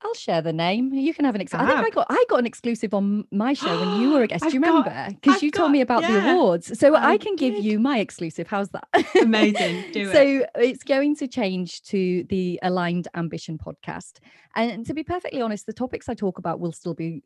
I'll 0.01 0.13
share 0.13 0.41
the 0.41 0.53
name. 0.53 0.93
You 0.93 1.13
can 1.13 1.25
have 1.25 1.35
an 1.35 1.41
exclusive. 1.41 1.67
I 1.67 1.75
think 1.75 1.87
I 1.87 1.89
got 1.89 2.07
I 2.09 2.25
got 2.29 2.39
an 2.39 2.45
exclusive 2.45 2.93
on 2.93 3.25
my 3.31 3.53
show 3.53 3.79
when 3.79 4.01
you 4.01 4.13
were 4.13 4.23
a 4.23 4.27
guest. 4.27 4.43
Do 4.43 4.49
you 4.49 4.61
remember? 4.61 5.07
Because 5.09 5.43
you 5.43 5.51
got, 5.51 5.59
told 5.59 5.71
me 5.71 5.81
about 5.81 6.03
yeah. 6.03 6.11
the 6.11 6.31
awards. 6.31 6.79
So 6.79 6.95
I, 6.95 7.11
I 7.11 7.17
can 7.17 7.35
did. 7.35 7.55
give 7.55 7.63
you 7.65 7.79
my 7.79 7.99
exclusive. 7.99 8.47
How's 8.47 8.69
that? 8.69 8.87
Amazing. 9.21 9.83
Do 9.91 10.09
it. 10.09 10.13
So 10.13 10.45
it's 10.55 10.83
going 10.83 11.17
to 11.17 11.27
change 11.27 11.81
to 11.83 12.23
the 12.29 12.59
Aligned 12.63 13.09
Ambition 13.13 13.57
podcast. 13.57 14.19
And 14.55 14.85
to 14.85 14.93
be 14.93 15.03
perfectly 15.03 15.41
honest, 15.41 15.65
the 15.65 15.73
topics 15.73 16.07
I 16.07 16.13
talk 16.13 16.37
about 16.37 16.61
will 16.61 16.71
still 16.71 16.93
be 16.93 17.21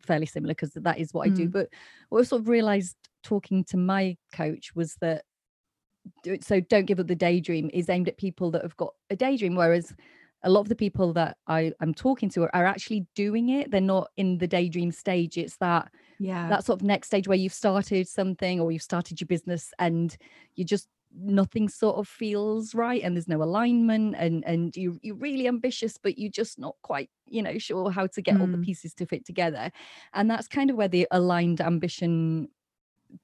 fairly 0.00 0.26
similar 0.26 0.54
because 0.54 0.72
that 0.72 0.98
is 0.98 1.14
what 1.14 1.28
mm. 1.28 1.32
I 1.32 1.34
do. 1.36 1.48
Mm. 1.48 1.52
But 1.52 1.68
what 2.08 2.20
I 2.20 2.24
sort 2.24 2.42
of 2.42 2.48
realized 2.48 2.96
talking 3.22 3.62
to 3.64 3.76
my 3.76 4.16
coach 4.32 4.74
was 4.74 4.96
that 5.00 5.22
so 6.40 6.60
don't 6.60 6.86
give 6.86 7.00
up 7.00 7.06
the 7.06 7.16
daydream 7.16 7.70
is 7.74 7.88
aimed 7.88 8.08
at 8.08 8.16
people 8.16 8.50
that 8.52 8.62
have 8.62 8.76
got 8.76 8.94
a 9.10 9.16
daydream 9.16 9.56
whereas 9.56 9.92
a 10.46 10.50
lot 10.50 10.60
of 10.60 10.68
the 10.68 10.76
people 10.76 11.12
that 11.12 11.36
I, 11.46 11.72
I'm 11.80 11.92
talking 11.92 12.30
to 12.30 12.44
are, 12.44 12.56
are 12.56 12.64
actually 12.64 13.04
doing 13.14 13.50
it. 13.50 13.70
They're 13.70 13.80
not 13.80 14.10
in 14.16 14.38
the 14.38 14.46
daydream 14.46 14.92
stage. 14.92 15.36
It's 15.36 15.56
that 15.58 15.90
yeah 16.18 16.48
that 16.48 16.64
sort 16.64 16.80
of 16.80 16.86
next 16.86 17.08
stage 17.08 17.28
where 17.28 17.36
you've 17.36 17.52
started 17.52 18.08
something 18.08 18.60
or 18.60 18.72
you've 18.72 18.82
started 18.82 19.20
your 19.20 19.26
business 19.26 19.72
and 19.78 20.16
you 20.54 20.64
just 20.64 20.88
nothing 21.18 21.68
sort 21.68 21.96
of 21.96 22.06
feels 22.06 22.74
right 22.74 23.02
and 23.02 23.16
there's 23.16 23.28
no 23.28 23.42
alignment 23.42 24.14
and 24.18 24.44
and 24.44 24.76
you 24.76 24.98
you're 25.02 25.16
really 25.16 25.48
ambitious 25.48 25.96
but 26.02 26.18
you're 26.18 26.30
just 26.30 26.58
not 26.58 26.74
quite 26.82 27.08
you 27.26 27.42
know 27.42 27.58
sure 27.58 27.90
how 27.90 28.06
to 28.06 28.20
get 28.20 28.34
mm. 28.34 28.40
all 28.40 28.46
the 28.46 28.56
mm. 28.56 28.64
pieces 28.64 28.92
to 28.92 29.06
fit 29.06 29.24
together 29.24 29.70
and 30.12 30.30
that's 30.30 30.48
kind 30.48 30.70
of 30.70 30.76
where 30.76 30.88
the 30.88 31.06
aligned 31.10 31.60
ambition 31.60 32.48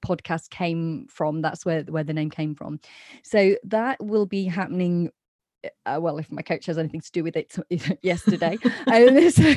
podcast 0.03 0.49
came 0.49 1.05
from 1.07 1.41
that's 1.41 1.65
where 1.65 1.83
where 1.83 2.03
the 2.03 2.13
name 2.13 2.29
came 2.29 2.55
from 2.55 2.79
so 3.21 3.55
that 3.63 4.03
will 4.03 4.25
be 4.25 4.45
happening 4.45 5.09
uh, 5.85 5.99
well, 6.01 6.17
if 6.17 6.31
my 6.31 6.41
coach 6.41 6.65
has 6.65 6.77
anything 6.77 7.01
to 7.01 7.11
do 7.11 7.23
with 7.23 7.35
it 7.35 7.57
yesterday. 8.01 8.57
um, 8.87 9.29
so 9.31 9.53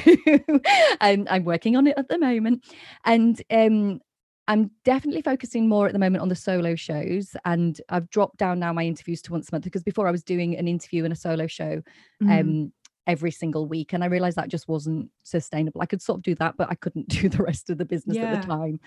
I'm, 1.01 1.27
I'm 1.31 1.45
working 1.45 1.77
on 1.77 1.87
it 1.87 1.95
at 1.97 2.09
the 2.09 2.19
moment. 2.19 2.65
And 3.05 3.41
um, 3.51 4.01
I'm 4.49 4.71
definitely 4.85 5.23
focusing 5.23 5.69
more 5.69 5.87
at 5.87 5.93
the 5.93 5.99
moment 5.99 6.23
on 6.23 6.29
the 6.29 6.37
solo 6.37 6.77
shows. 6.77 7.35
And 7.45 7.81
I've 7.89 8.09
dropped 8.11 8.39
down 8.39 8.59
now 8.59 8.73
my 8.73 8.85
interviews 8.85 9.23
to 9.23 9.33
once 9.33 9.49
a 9.49 9.55
month 9.55 9.65
because 9.65 9.83
before 9.83 10.07
I 10.07 10.13
was 10.13 10.23
doing 10.23 10.57
an 10.57 10.69
interview 10.69 11.05
and 11.05 11.13
a 11.13 11.17
solo 11.17 11.47
show 11.47 11.83
mm. 12.23 12.41
um, 12.41 12.73
every 13.07 13.31
single 13.31 13.67
week. 13.67 13.93
And 13.93 14.05
I 14.05 14.09
realized 14.09 14.37
that 14.37 14.49
just 14.49 14.69
wasn't 14.69 15.11
sustainable. 15.25 15.81
I 15.81 15.87
could 15.87 16.03
sort 16.03 16.19
of 16.19 16.23
do 16.23 16.35
that, 16.37 16.57
but 16.57 16.71
I 16.71 16.77
couldn't 16.77 17.09
do 17.21 17.29
the 17.29 17.43
rest 17.43 17.71
of 17.71 17.79
the 17.79 17.85
business 17.85 18.17
yeah. 18.17 18.33
at 18.33 18.43
the 18.43 18.47
time. 18.47 18.81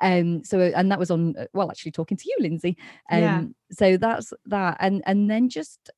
Um, 0.00 0.44
so, 0.44 0.60
and 0.60 0.90
that 0.90 0.98
was 0.98 1.10
on, 1.10 1.36
uh, 1.36 1.46
well, 1.52 1.70
actually 1.70 1.92
talking 1.92 2.16
to 2.16 2.24
you, 2.26 2.36
Lindsay. 2.40 2.78
Um, 3.10 3.20
yeah. 3.20 3.42
So 3.72 3.96
that's 3.98 4.32
that. 4.46 4.78
And, 4.80 5.02
and 5.06 5.30
then 5.30 5.48
just 5.50 5.90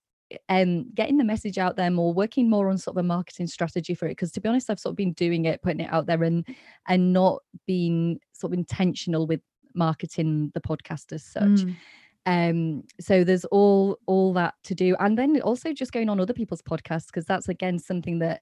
um, 0.49 0.91
getting 0.95 1.17
the 1.17 1.25
message 1.25 1.59
out 1.59 1.77
there 1.77 1.91
more, 1.91 2.13
working 2.13 2.49
more 2.49 2.69
on 2.69 2.79
sort 2.79 2.97
of 2.97 3.05
a 3.05 3.07
marketing 3.07 3.47
strategy 3.47 3.95
for 3.95 4.07
it. 4.07 4.13
Because 4.13 4.33
to 4.33 4.41
be 4.41 4.49
honest, 4.49 4.71
I've 4.71 4.81
sort 4.81 4.93
of 4.93 4.97
been 4.97 5.13
doing 5.13 5.45
it, 5.45 5.63
putting 5.63 5.81
it 5.81 5.93
out 5.93 6.07
there, 6.07 6.23
and 6.23 6.47
and 6.89 7.13
not 7.13 7.43
being 7.67 8.21
sort 8.33 8.53
of 8.53 8.59
intentional 8.59 9.27
with 9.27 9.41
marketing 9.75 10.51
the 10.55 10.61
podcast 10.61 11.13
as 11.13 11.25
such. 11.25 11.43
Mm. 11.67 11.77
Um, 12.27 12.85
so 13.01 13.23
there's 13.23 13.45
all 13.47 13.99
all 14.07 14.33
that 14.35 14.55
to 14.65 14.75
do, 14.75 14.97
and 14.99 15.19
then 15.19 15.41
also 15.43 15.73
just 15.73 15.93
going 15.93 16.09
on 16.09 16.21
other 16.21 16.33
people's 16.33 16.63
podcasts 16.63 17.07
because 17.07 17.27
that's 17.27 17.49
again 17.49 17.79
something 17.79 18.19
that 18.21 18.41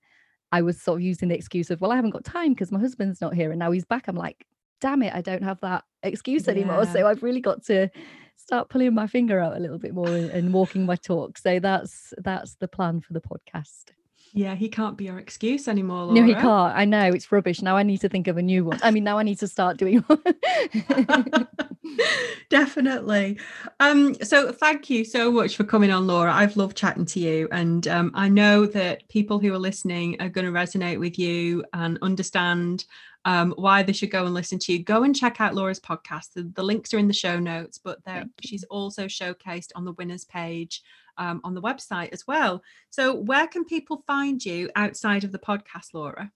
I 0.52 0.62
was 0.62 0.80
sort 0.80 0.98
of 0.98 1.02
using 1.02 1.28
the 1.28 1.34
excuse 1.34 1.70
of, 1.70 1.80
well, 1.80 1.92
I 1.92 1.96
haven't 1.96 2.10
got 2.10 2.24
time 2.24 2.52
because 2.52 2.70
my 2.70 2.78
husband's 2.78 3.20
not 3.20 3.34
here, 3.34 3.50
and 3.50 3.58
now 3.58 3.70
he's 3.72 3.84
back. 3.84 4.06
I'm 4.06 4.16
like, 4.16 4.46
damn 4.80 5.02
it, 5.02 5.14
I 5.14 5.22
don't 5.22 5.42
have 5.42 5.60
that 5.60 5.84
excuse 6.02 6.46
yeah. 6.46 6.52
anymore. 6.52 6.84
So 6.86 7.06
I've 7.06 7.22
really 7.22 7.40
got 7.40 7.64
to 7.66 7.88
start 8.36 8.68
pulling 8.68 8.94
my 8.94 9.06
finger 9.06 9.40
out 9.40 9.56
a 9.56 9.60
little 9.60 9.78
bit 9.78 9.94
more 9.94 10.08
and, 10.08 10.52
walking 10.52 10.84
my 10.84 10.96
talk. 10.96 11.38
So 11.38 11.58
that's 11.58 12.12
that's 12.18 12.56
the 12.56 12.68
plan 12.68 13.00
for 13.00 13.12
the 13.12 13.20
podcast. 13.20 13.92
Yeah, 14.34 14.54
he 14.54 14.68
can't 14.68 14.96
be 14.96 15.10
our 15.10 15.18
excuse 15.18 15.68
anymore. 15.68 16.04
Laura. 16.04 16.20
No, 16.20 16.26
he 16.26 16.32
can't. 16.32 16.74
I 16.74 16.86
know 16.86 17.10
it's 17.10 17.30
rubbish. 17.30 17.60
Now 17.60 17.76
I 17.76 17.82
need 17.82 17.98
to 17.98 18.08
think 18.08 18.28
of 18.28 18.38
a 18.38 18.42
new 18.42 18.64
one. 18.64 18.80
I 18.82 18.90
mean, 18.90 19.04
now 19.04 19.18
I 19.18 19.22
need 19.22 19.38
to 19.40 19.48
start 19.48 19.76
doing 19.76 19.98
one. 19.98 20.22
Definitely. 22.48 23.38
Um, 23.80 24.14
so 24.22 24.52
thank 24.52 24.88
you 24.88 25.04
so 25.04 25.30
much 25.30 25.56
for 25.56 25.64
coming 25.64 25.90
on, 25.90 26.06
Laura. 26.06 26.32
I've 26.32 26.56
loved 26.56 26.76
chatting 26.76 27.04
to 27.06 27.20
you. 27.20 27.48
And 27.52 27.86
um, 27.88 28.10
I 28.14 28.28
know 28.28 28.66
that 28.66 29.06
people 29.08 29.38
who 29.38 29.52
are 29.52 29.58
listening 29.58 30.20
are 30.20 30.28
going 30.28 30.46
to 30.46 30.52
resonate 30.52 30.98
with 30.98 31.18
you 31.18 31.64
and 31.74 31.98
understand 32.00 32.84
um, 33.24 33.54
why 33.56 33.82
they 33.82 33.92
should 33.92 34.10
go 34.10 34.24
and 34.24 34.34
listen 34.34 34.58
to 34.60 34.72
you, 34.72 34.82
go 34.82 35.04
and 35.04 35.14
check 35.14 35.40
out 35.40 35.54
Laura's 35.54 35.80
podcast. 35.80 36.32
The, 36.34 36.50
the 36.54 36.62
links 36.62 36.92
are 36.92 36.98
in 36.98 37.08
the 37.08 37.14
show 37.14 37.38
notes, 37.38 37.78
but 37.78 37.98
she's 38.42 38.64
also 38.64 39.06
showcased 39.06 39.70
on 39.74 39.84
the 39.84 39.92
winners 39.92 40.24
page 40.24 40.82
um, 41.18 41.40
on 41.44 41.54
the 41.54 41.62
website 41.62 42.12
as 42.12 42.26
well. 42.26 42.62
So, 42.90 43.14
where 43.14 43.46
can 43.46 43.64
people 43.64 44.02
find 44.06 44.44
you 44.44 44.70
outside 44.74 45.24
of 45.24 45.32
the 45.32 45.38
podcast, 45.38 45.94
Laura? 45.94 46.30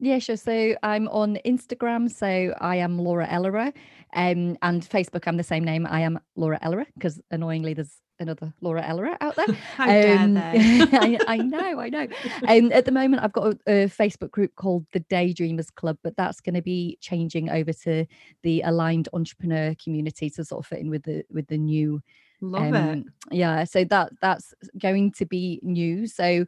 Yeah, 0.00 0.18
sure. 0.18 0.36
So 0.36 0.74
I'm 0.82 1.08
on 1.08 1.38
Instagram. 1.44 2.10
So 2.10 2.54
I 2.60 2.76
am 2.76 2.98
Laura 2.98 3.26
Ellerer. 3.28 3.72
Um, 4.14 4.56
and 4.62 4.82
Facebook, 4.82 5.24
I'm 5.26 5.36
the 5.36 5.42
same 5.44 5.62
name. 5.62 5.86
I 5.86 6.00
am 6.00 6.18
Laura 6.36 6.58
Ellerer 6.62 6.86
because 6.94 7.20
annoyingly 7.30 7.74
there's 7.74 8.00
another 8.18 8.52
Laura 8.60 8.82
Ellerer 8.82 9.16
out 9.20 9.36
there. 9.36 9.46
How 9.76 9.86
dare 9.86 10.18
Um, 10.18 10.34
they? 10.34 10.40
I, 10.92 11.18
I 11.28 11.36
know, 11.36 11.80
I 11.80 11.88
know. 11.90 12.06
Um, 12.48 12.72
at 12.72 12.86
the 12.86 12.92
moment, 12.92 13.22
I've 13.22 13.32
got 13.32 13.46
a, 13.46 13.84
a 13.84 13.86
Facebook 13.88 14.30
group 14.30 14.54
called 14.56 14.86
the 14.92 15.00
Daydreamers 15.00 15.72
Club, 15.74 15.98
but 16.02 16.16
that's 16.16 16.40
going 16.40 16.54
to 16.54 16.62
be 16.62 16.98
changing 17.00 17.50
over 17.50 17.72
to 17.84 18.06
the 18.42 18.62
aligned 18.62 19.08
entrepreneur 19.12 19.74
community 19.82 20.30
to 20.30 20.44
sort 20.44 20.64
of 20.64 20.66
fit 20.66 20.80
in 20.80 20.90
with 20.90 21.02
the 21.04 21.24
with 21.30 21.46
the 21.48 21.58
new 21.58 22.02
Love 22.42 22.72
it. 22.72 22.74
um, 22.74 23.04
yeah 23.30 23.64
so 23.64 23.84
that 23.84 24.10
that's 24.22 24.54
going 24.78 25.12
to 25.12 25.26
be 25.26 25.60
new 25.62 26.06
so 26.06 26.46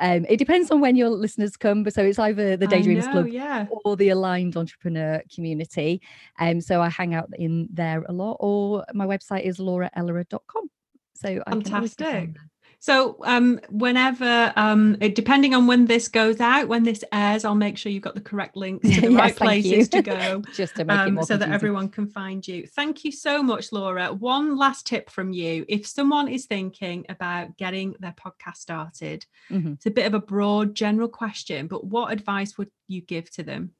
um 0.00 0.24
it 0.28 0.36
depends 0.36 0.70
on 0.70 0.80
when 0.80 0.96
your 0.96 1.08
listeners 1.08 1.56
come 1.56 1.82
but 1.82 1.94
so 1.94 2.02
it's 2.02 2.18
either 2.18 2.56
the 2.56 2.66
daydreamers 2.66 3.06
know, 3.06 3.12
club 3.12 3.28
yeah. 3.28 3.66
or 3.84 3.96
the 3.96 4.08
aligned 4.08 4.56
entrepreneur 4.56 5.22
community 5.32 6.00
um 6.40 6.60
so 6.60 6.80
i 6.80 6.88
hang 6.88 7.14
out 7.14 7.28
in 7.38 7.68
there 7.72 8.02
a 8.08 8.12
lot 8.12 8.36
or 8.40 8.84
my 8.92 9.06
website 9.06 9.42
is 9.42 9.58
lauraellera.com. 9.58 10.70
so 11.14 11.42
I 11.46 11.50
can 11.50 11.74
always 11.74 11.94
be 11.94 12.04
found 12.04 12.36
Fantastic. 12.36 12.53
So 12.84 13.16
um 13.24 13.60
whenever 13.70 14.52
um 14.56 14.98
it, 15.00 15.14
depending 15.14 15.54
on 15.54 15.66
when 15.66 15.86
this 15.86 16.06
goes 16.06 16.38
out, 16.38 16.68
when 16.68 16.82
this 16.82 17.02
airs, 17.12 17.42
I'll 17.42 17.54
make 17.54 17.78
sure 17.78 17.90
you've 17.90 18.02
got 18.02 18.14
the 18.14 18.20
correct 18.20 18.56
links 18.56 18.86
to 18.90 19.00
the 19.00 19.10
Yes, 19.12 19.18
right 19.18 19.36
places 19.36 19.88
to 19.88 20.02
go. 20.02 20.42
just 20.52 20.74
to 20.76 20.84
make 20.84 20.98
it 21.00 21.08
um, 21.08 21.14
more 21.14 21.24
so 21.24 21.38
that 21.38 21.48
everyone 21.48 21.88
can 21.88 22.06
find 22.06 22.46
you. 22.46 22.66
Thank 22.66 23.02
you 23.02 23.10
so 23.10 23.42
much, 23.42 23.72
Laura. 23.72 24.12
One 24.12 24.58
last 24.58 24.84
tip 24.84 25.08
from 25.08 25.32
you. 25.32 25.64
If 25.66 25.86
someone 25.86 26.28
is 26.28 26.44
thinking 26.44 27.06
about 27.08 27.56
getting 27.56 27.94
their 28.00 28.14
podcast 28.22 28.56
started, 28.58 29.24
Mhm. 29.50 29.76
it's 29.76 29.86
a 29.86 29.90
bit 29.90 30.04
of 30.04 30.12
a 30.12 30.20
broad 30.20 30.74
general 30.74 31.08
question, 31.08 31.68
but 31.68 31.86
what 31.86 32.12
advice 32.12 32.58
would 32.58 32.68
you 32.86 33.00
give 33.00 33.30
to 33.30 33.42
them? 33.42 33.70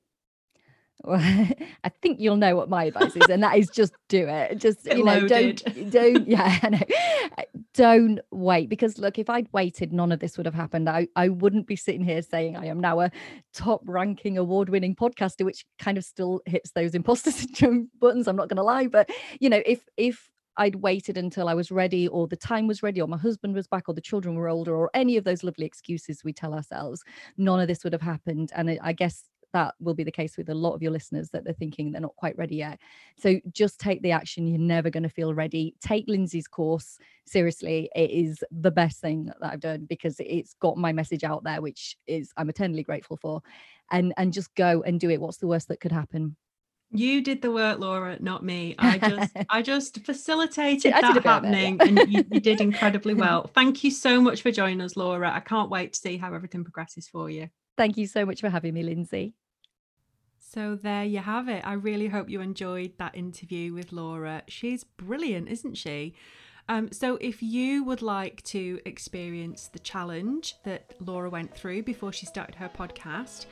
Well, 1.03 1.21
I 1.85 1.89
think 2.01 2.21
you'll 2.21 2.37
know 2.37 2.57
what 2.57 2.69
my 2.69 2.85
advice 2.85 3.17
is, 3.17 3.29
and 3.29 3.43
that 3.43 3.59
is 3.59 3.69
just 3.69 3.93
do 4.09 4.27
it. 4.29 4.59
Just 4.59 4.87
you 4.87 5.05
know, 5.05 5.19
loaded. 5.19 5.63
don't 5.65 5.91
don't 5.91 6.29
yeah, 6.29 6.59
I 6.63 6.69
know. 6.69 6.81
Don't 7.75 8.21
wait 8.31 8.69
because 8.69 8.99
look, 8.99 9.19
if 9.19 9.29
I'd 9.29 9.49
waited, 9.53 9.93
none 9.93 10.13
of 10.13 10.21
this 10.21 10.37
would 10.37 10.47
have 10.47 10.55
happened. 10.55 10.89
I 10.89 11.09
I 11.17 11.29
wouldn't 11.29 11.67
be 11.67 11.77
sitting 11.77 12.05
here 12.05 12.23
saying 12.23 12.57
I 12.57 12.67
am 12.67 12.81
now 12.81 13.01
a 13.01 13.11
top 13.53 13.83
ranking 13.87 14.39
award 14.39 14.69
winning 14.69 14.95
podcaster, 14.95 15.45
which 15.45 15.65
kind 15.79 15.99
of 15.99 16.05
still 16.05 16.41
hits 16.47 16.71
those 16.73 16.95
imposter 16.95 17.31
syndrome 17.33 17.91
buttons. 18.01 18.29
I'm 18.29 18.37
not 18.37 18.49
going 18.49 18.57
to 18.57 18.63
lie, 18.63 18.87
but 18.87 19.11
you 19.41 19.51
know, 19.51 19.63
if 19.67 19.85
if 19.97 20.31
I'd 20.57 20.77
waited 20.77 21.19
until 21.19 21.49
I 21.49 21.55
was 21.55 21.71
ready, 21.71 22.09
or 22.09 22.29
the 22.29 22.37
time 22.37 22.67
was 22.67 22.83
ready, 22.83 23.01
or 23.01 23.09
my 23.09 23.17
husband 23.17 23.55
was 23.55 23.67
back, 23.67 23.89
or 23.89 23.95
the 23.95 24.01
children 24.01 24.37
were 24.37 24.49
older, 24.49 24.75
or 24.75 24.91
any 24.95 25.17
of 25.17 25.25
those 25.25 25.43
lovely 25.43 25.67
excuses 25.67 26.23
we 26.25 26.33
tell 26.33 26.55
ourselves, 26.55 27.03
none 27.37 27.61
of 27.61 27.69
this 27.69 27.83
would 27.85 27.93
have 27.93 28.03
happened. 28.03 28.53
And 28.55 28.79
I 28.83 28.93
guess 28.93 29.25
that 29.55 29.75
will 29.81 29.95
be 29.95 30.05
the 30.05 30.13
case 30.13 30.37
with 30.37 30.51
a 30.51 30.55
lot 30.55 30.75
of 30.75 30.83
your 30.83 30.91
listeners 30.91 31.31
that 31.31 31.45
they're 31.45 31.55
thinking 31.55 31.91
they're 31.91 32.01
not 32.01 32.17
quite 32.17 32.37
ready 32.37 32.57
yet. 32.57 32.79
So 33.17 33.41
just 33.53 33.81
take 33.81 34.03
the 34.03 34.11
action. 34.11 34.47
You're 34.47 34.59
never 34.59 34.91
going 34.91 35.05
to 35.05 35.09
feel 35.09 35.33
ready. 35.33 35.75
Take 35.81 36.05
Lindsay's 36.09 36.49
course. 36.49 36.99
Seriously, 37.25 37.89
it 37.95 38.11
is 38.11 38.45
the 38.51 38.73
best 38.73 39.01
thing 39.01 39.33
that 39.41 39.53
I've 39.53 39.61
done 39.61 39.87
because 39.89 40.17
it's 40.19 40.55
got 40.61 40.77
my 40.77 40.93
message 40.93 41.25
out 41.25 41.45
there, 41.45 41.63
which 41.63 41.97
is 42.07 42.33
I'm 42.37 42.51
eternally 42.51 42.83
grateful 42.83 43.17
for. 43.17 43.41
And 43.91 44.13
and 44.17 44.33
just 44.33 44.55
go 44.55 44.83
and 44.83 44.99
do 44.99 45.09
it. 45.09 45.21
What's 45.21 45.39
the 45.39 45.47
worst 45.47 45.69
that 45.69 45.81
could 45.81 45.93
happen? 45.93 46.37
You 46.91 47.23
did 47.23 47.43
the 47.43 47.51
work, 47.51 47.79
Laura, 47.79 48.17
not 48.21 48.45
me. 48.45 48.75
I 48.79 48.99
just 48.99 49.37
I 49.51 49.63
just 49.63 50.05
facilitated 50.05 50.93
I 50.93 51.01
that 51.01 51.11
of 51.13 51.17
it, 51.19 51.25
yeah. 51.25 51.33
happening 51.33 51.81
and 51.81 52.13
you, 52.13 52.25
you 52.31 52.41
did 52.41 52.61
incredibly 52.61 53.15
well. 53.25 53.51
Thank 53.55 53.85
you 53.85 53.91
so 53.93 54.21
much 54.21 54.43
for 54.43 54.51
joining 54.51 54.81
us, 54.81 54.97
Laura. 54.97 55.33
I 55.33 55.41
can't 55.41 55.71
wait 55.71 55.93
to 55.93 55.99
see 55.99 56.17
how 56.17 56.35
everything 56.35 56.65
progresses 56.65 57.07
for 57.07 57.31
you. 57.31 57.51
Thank 57.77 57.97
you 57.97 58.07
so 58.07 58.25
much 58.25 58.41
for 58.41 58.49
having 58.49 58.75
me, 58.75 58.83
Lindsay. 58.83 59.35
So 60.55 60.77
there 60.77 61.03
you 61.03 61.19
have 61.19 61.49
it. 61.49 61.67
I 61.67 61.73
really 61.73 62.07
hope 62.07 62.31
you 62.31 62.41
enjoyed 62.41 62.93
that 62.99 63.17
interview 63.17 63.75
with 63.75 63.91
Laura. 63.91 64.45
She's 64.47 64.85
brilliant, 64.85 65.49
isn't 65.49 65.75
she? 65.75 66.15
Um, 66.69 66.93
so 66.93 67.19
if 67.21 67.43
you 67.43 67.83
would 67.83 68.03
like 68.03 68.41
to 68.45 68.79
experience 68.87 69.67
the 69.67 69.81
challenge 69.81 70.55
that 70.63 70.95
Laura 71.01 71.29
went 71.29 71.53
through 71.53 71.83
before 71.83 72.13
she 72.13 72.25
started 72.25 72.55
her 72.55 72.69
podcast, 72.69 73.47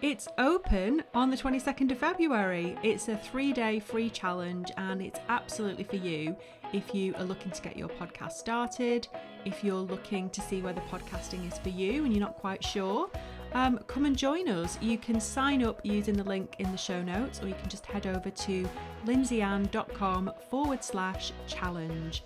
it's 0.00 0.28
open 0.38 1.02
on 1.12 1.28
the 1.28 1.36
22nd 1.36 1.90
of 1.90 1.98
February. 1.98 2.78
It's 2.84 3.08
a 3.08 3.16
three 3.16 3.52
day 3.52 3.80
free 3.80 4.08
challenge 4.08 4.70
and 4.76 5.02
it's 5.02 5.18
absolutely 5.28 5.82
for 5.82 5.96
you 5.96 6.36
if 6.72 6.94
you 6.94 7.16
are 7.16 7.24
looking 7.24 7.50
to 7.50 7.62
get 7.62 7.76
your 7.76 7.88
podcast 7.88 8.32
started, 8.32 9.08
if 9.44 9.64
you're 9.64 9.74
looking 9.74 10.30
to 10.30 10.40
see 10.40 10.62
whether 10.62 10.80
podcasting 10.82 11.50
is 11.50 11.58
for 11.58 11.70
you 11.70 12.04
and 12.04 12.12
you're 12.12 12.24
not 12.24 12.36
quite 12.36 12.62
sure. 12.62 13.10
Um, 13.54 13.78
come 13.86 14.04
and 14.04 14.16
join 14.16 14.48
us. 14.48 14.76
You 14.82 14.98
can 14.98 15.20
sign 15.20 15.62
up 15.62 15.80
using 15.84 16.16
the 16.16 16.24
link 16.24 16.56
in 16.58 16.70
the 16.72 16.76
show 16.76 17.02
notes, 17.02 17.40
or 17.40 17.46
you 17.46 17.54
can 17.54 17.68
just 17.68 17.86
head 17.86 18.06
over 18.06 18.28
to 18.28 18.68
lindsayann.com 19.06 20.32
forward 20.50 20.82
slash 20.82 21.32
challenge. 21.46 22.24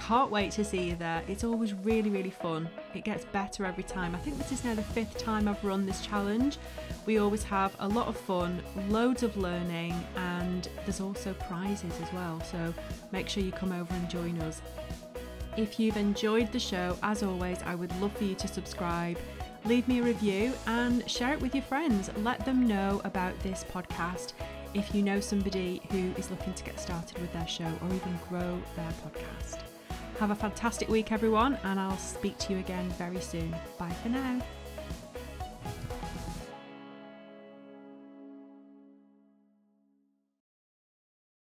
Can't 0.00 0.30
wait 0.30 0.52
to 0.52 0.64
see 0.64 0.88
you 0.88 0.96
there. 0.96 1.22
It's 1.28 1.44
always 1.44 1.74
really, 1.74 2.08
really 2.08 2.30
fun. 2.30 2.68
It 2.94 3.04
gets 3.04 3.26
better 3.26 3.66
every 3.66 3.82
time. 3.82 4.14
I 4.14 4.18
think 4.18 4.38
this 4.38 4.52
is 4.52 4.64
now 4.64 4.74
the 4.74 4.82
fifth 4.82 5.18
time 5.18 5.46
I've 5.46 5.62
run 5.62 5.84
this 5.84 6.00
challenge. 6.00 6.56
We 7.04 7.18
always 7.18 7.42
have 7.42 7.76
a 7.80 7.88
lot 7.88 8.08
of 8.08 8.16
fun, 8.16 8.62
loads 8.88 9.22
of 9.22 9.36
learning, 9.36 9.92
and 10.16 10.66
there's 10.86 11.00
also 11.00 11.34
prizes 11.34 11.92
as 12.00 12.12
well. 12.14 12.40
So 12.50 12.72
make 13.12 13.28
sure 13.28 13.42
you 13.42 13.52
come 13.52 13.72
over 13.72 13.92
and 13.92 14.08
join 14.08 14.40
us. 14.42 14.62
If 15.56 15.78
you've 15.78 15.96
enjoyed 15.96 16.52
the 16.52 16.60
show, 16.60 16.96
as 17.02 17.22
always, 17.22 17.58
I 17.66 17.74
would 17.74 17.94
love 18.00 18.16
for 18.16 18.24
you 18.24 18.36
to 18.36 18.48
subscribe, 18.48 19.18
leave 19.64 19.86
me 19.88 20.00
a 20.00 20.02
review, 20.02 20.52
and 20.66 21.08
share 21.10 21.32
it 21.32 21.40
with 21.40 21.54
your 21.54 21.64
friends. 21.64 22.10
Let 22.18 22.44
them 22.44 22.66
know 22.66 23.00
about 23.04 23.38
this 23.42 23.64
podcast 23.72 24.32
if 24.74 24.94
you 24.94 25.02
know 25.02 25.20
somebody 25.20 25.82
who 25.90 26.12
is 26.16 26.30
looking 26.30 26.54
to 26.54 26.64
get 26.64 26.78
started 26.78 27.18
with 27.18 27.32
their 27.32 27.48
show 27.48 27.64
or 27.82 27.88
even 27.88 28.18
grow 28.28 28.60
their 28.76 28.92
podcast. 29.04 29.60
Have 30.18 30.30
a 30.30 30.34
fantastic 30.34 30.88
week, 30.88 31.12
everyone, 31.12 31.58
and 31.64 31.80
I'll 31.80 31.96
speak 31.96 32.36
to 32.38 32.52
you 32.52 32.58
again 32.58 32.88
very 32.90 33.20
soon. 33.20 33.54
Bye 33.78 33.94
for 34.02 34.10
now. 34.10 34.40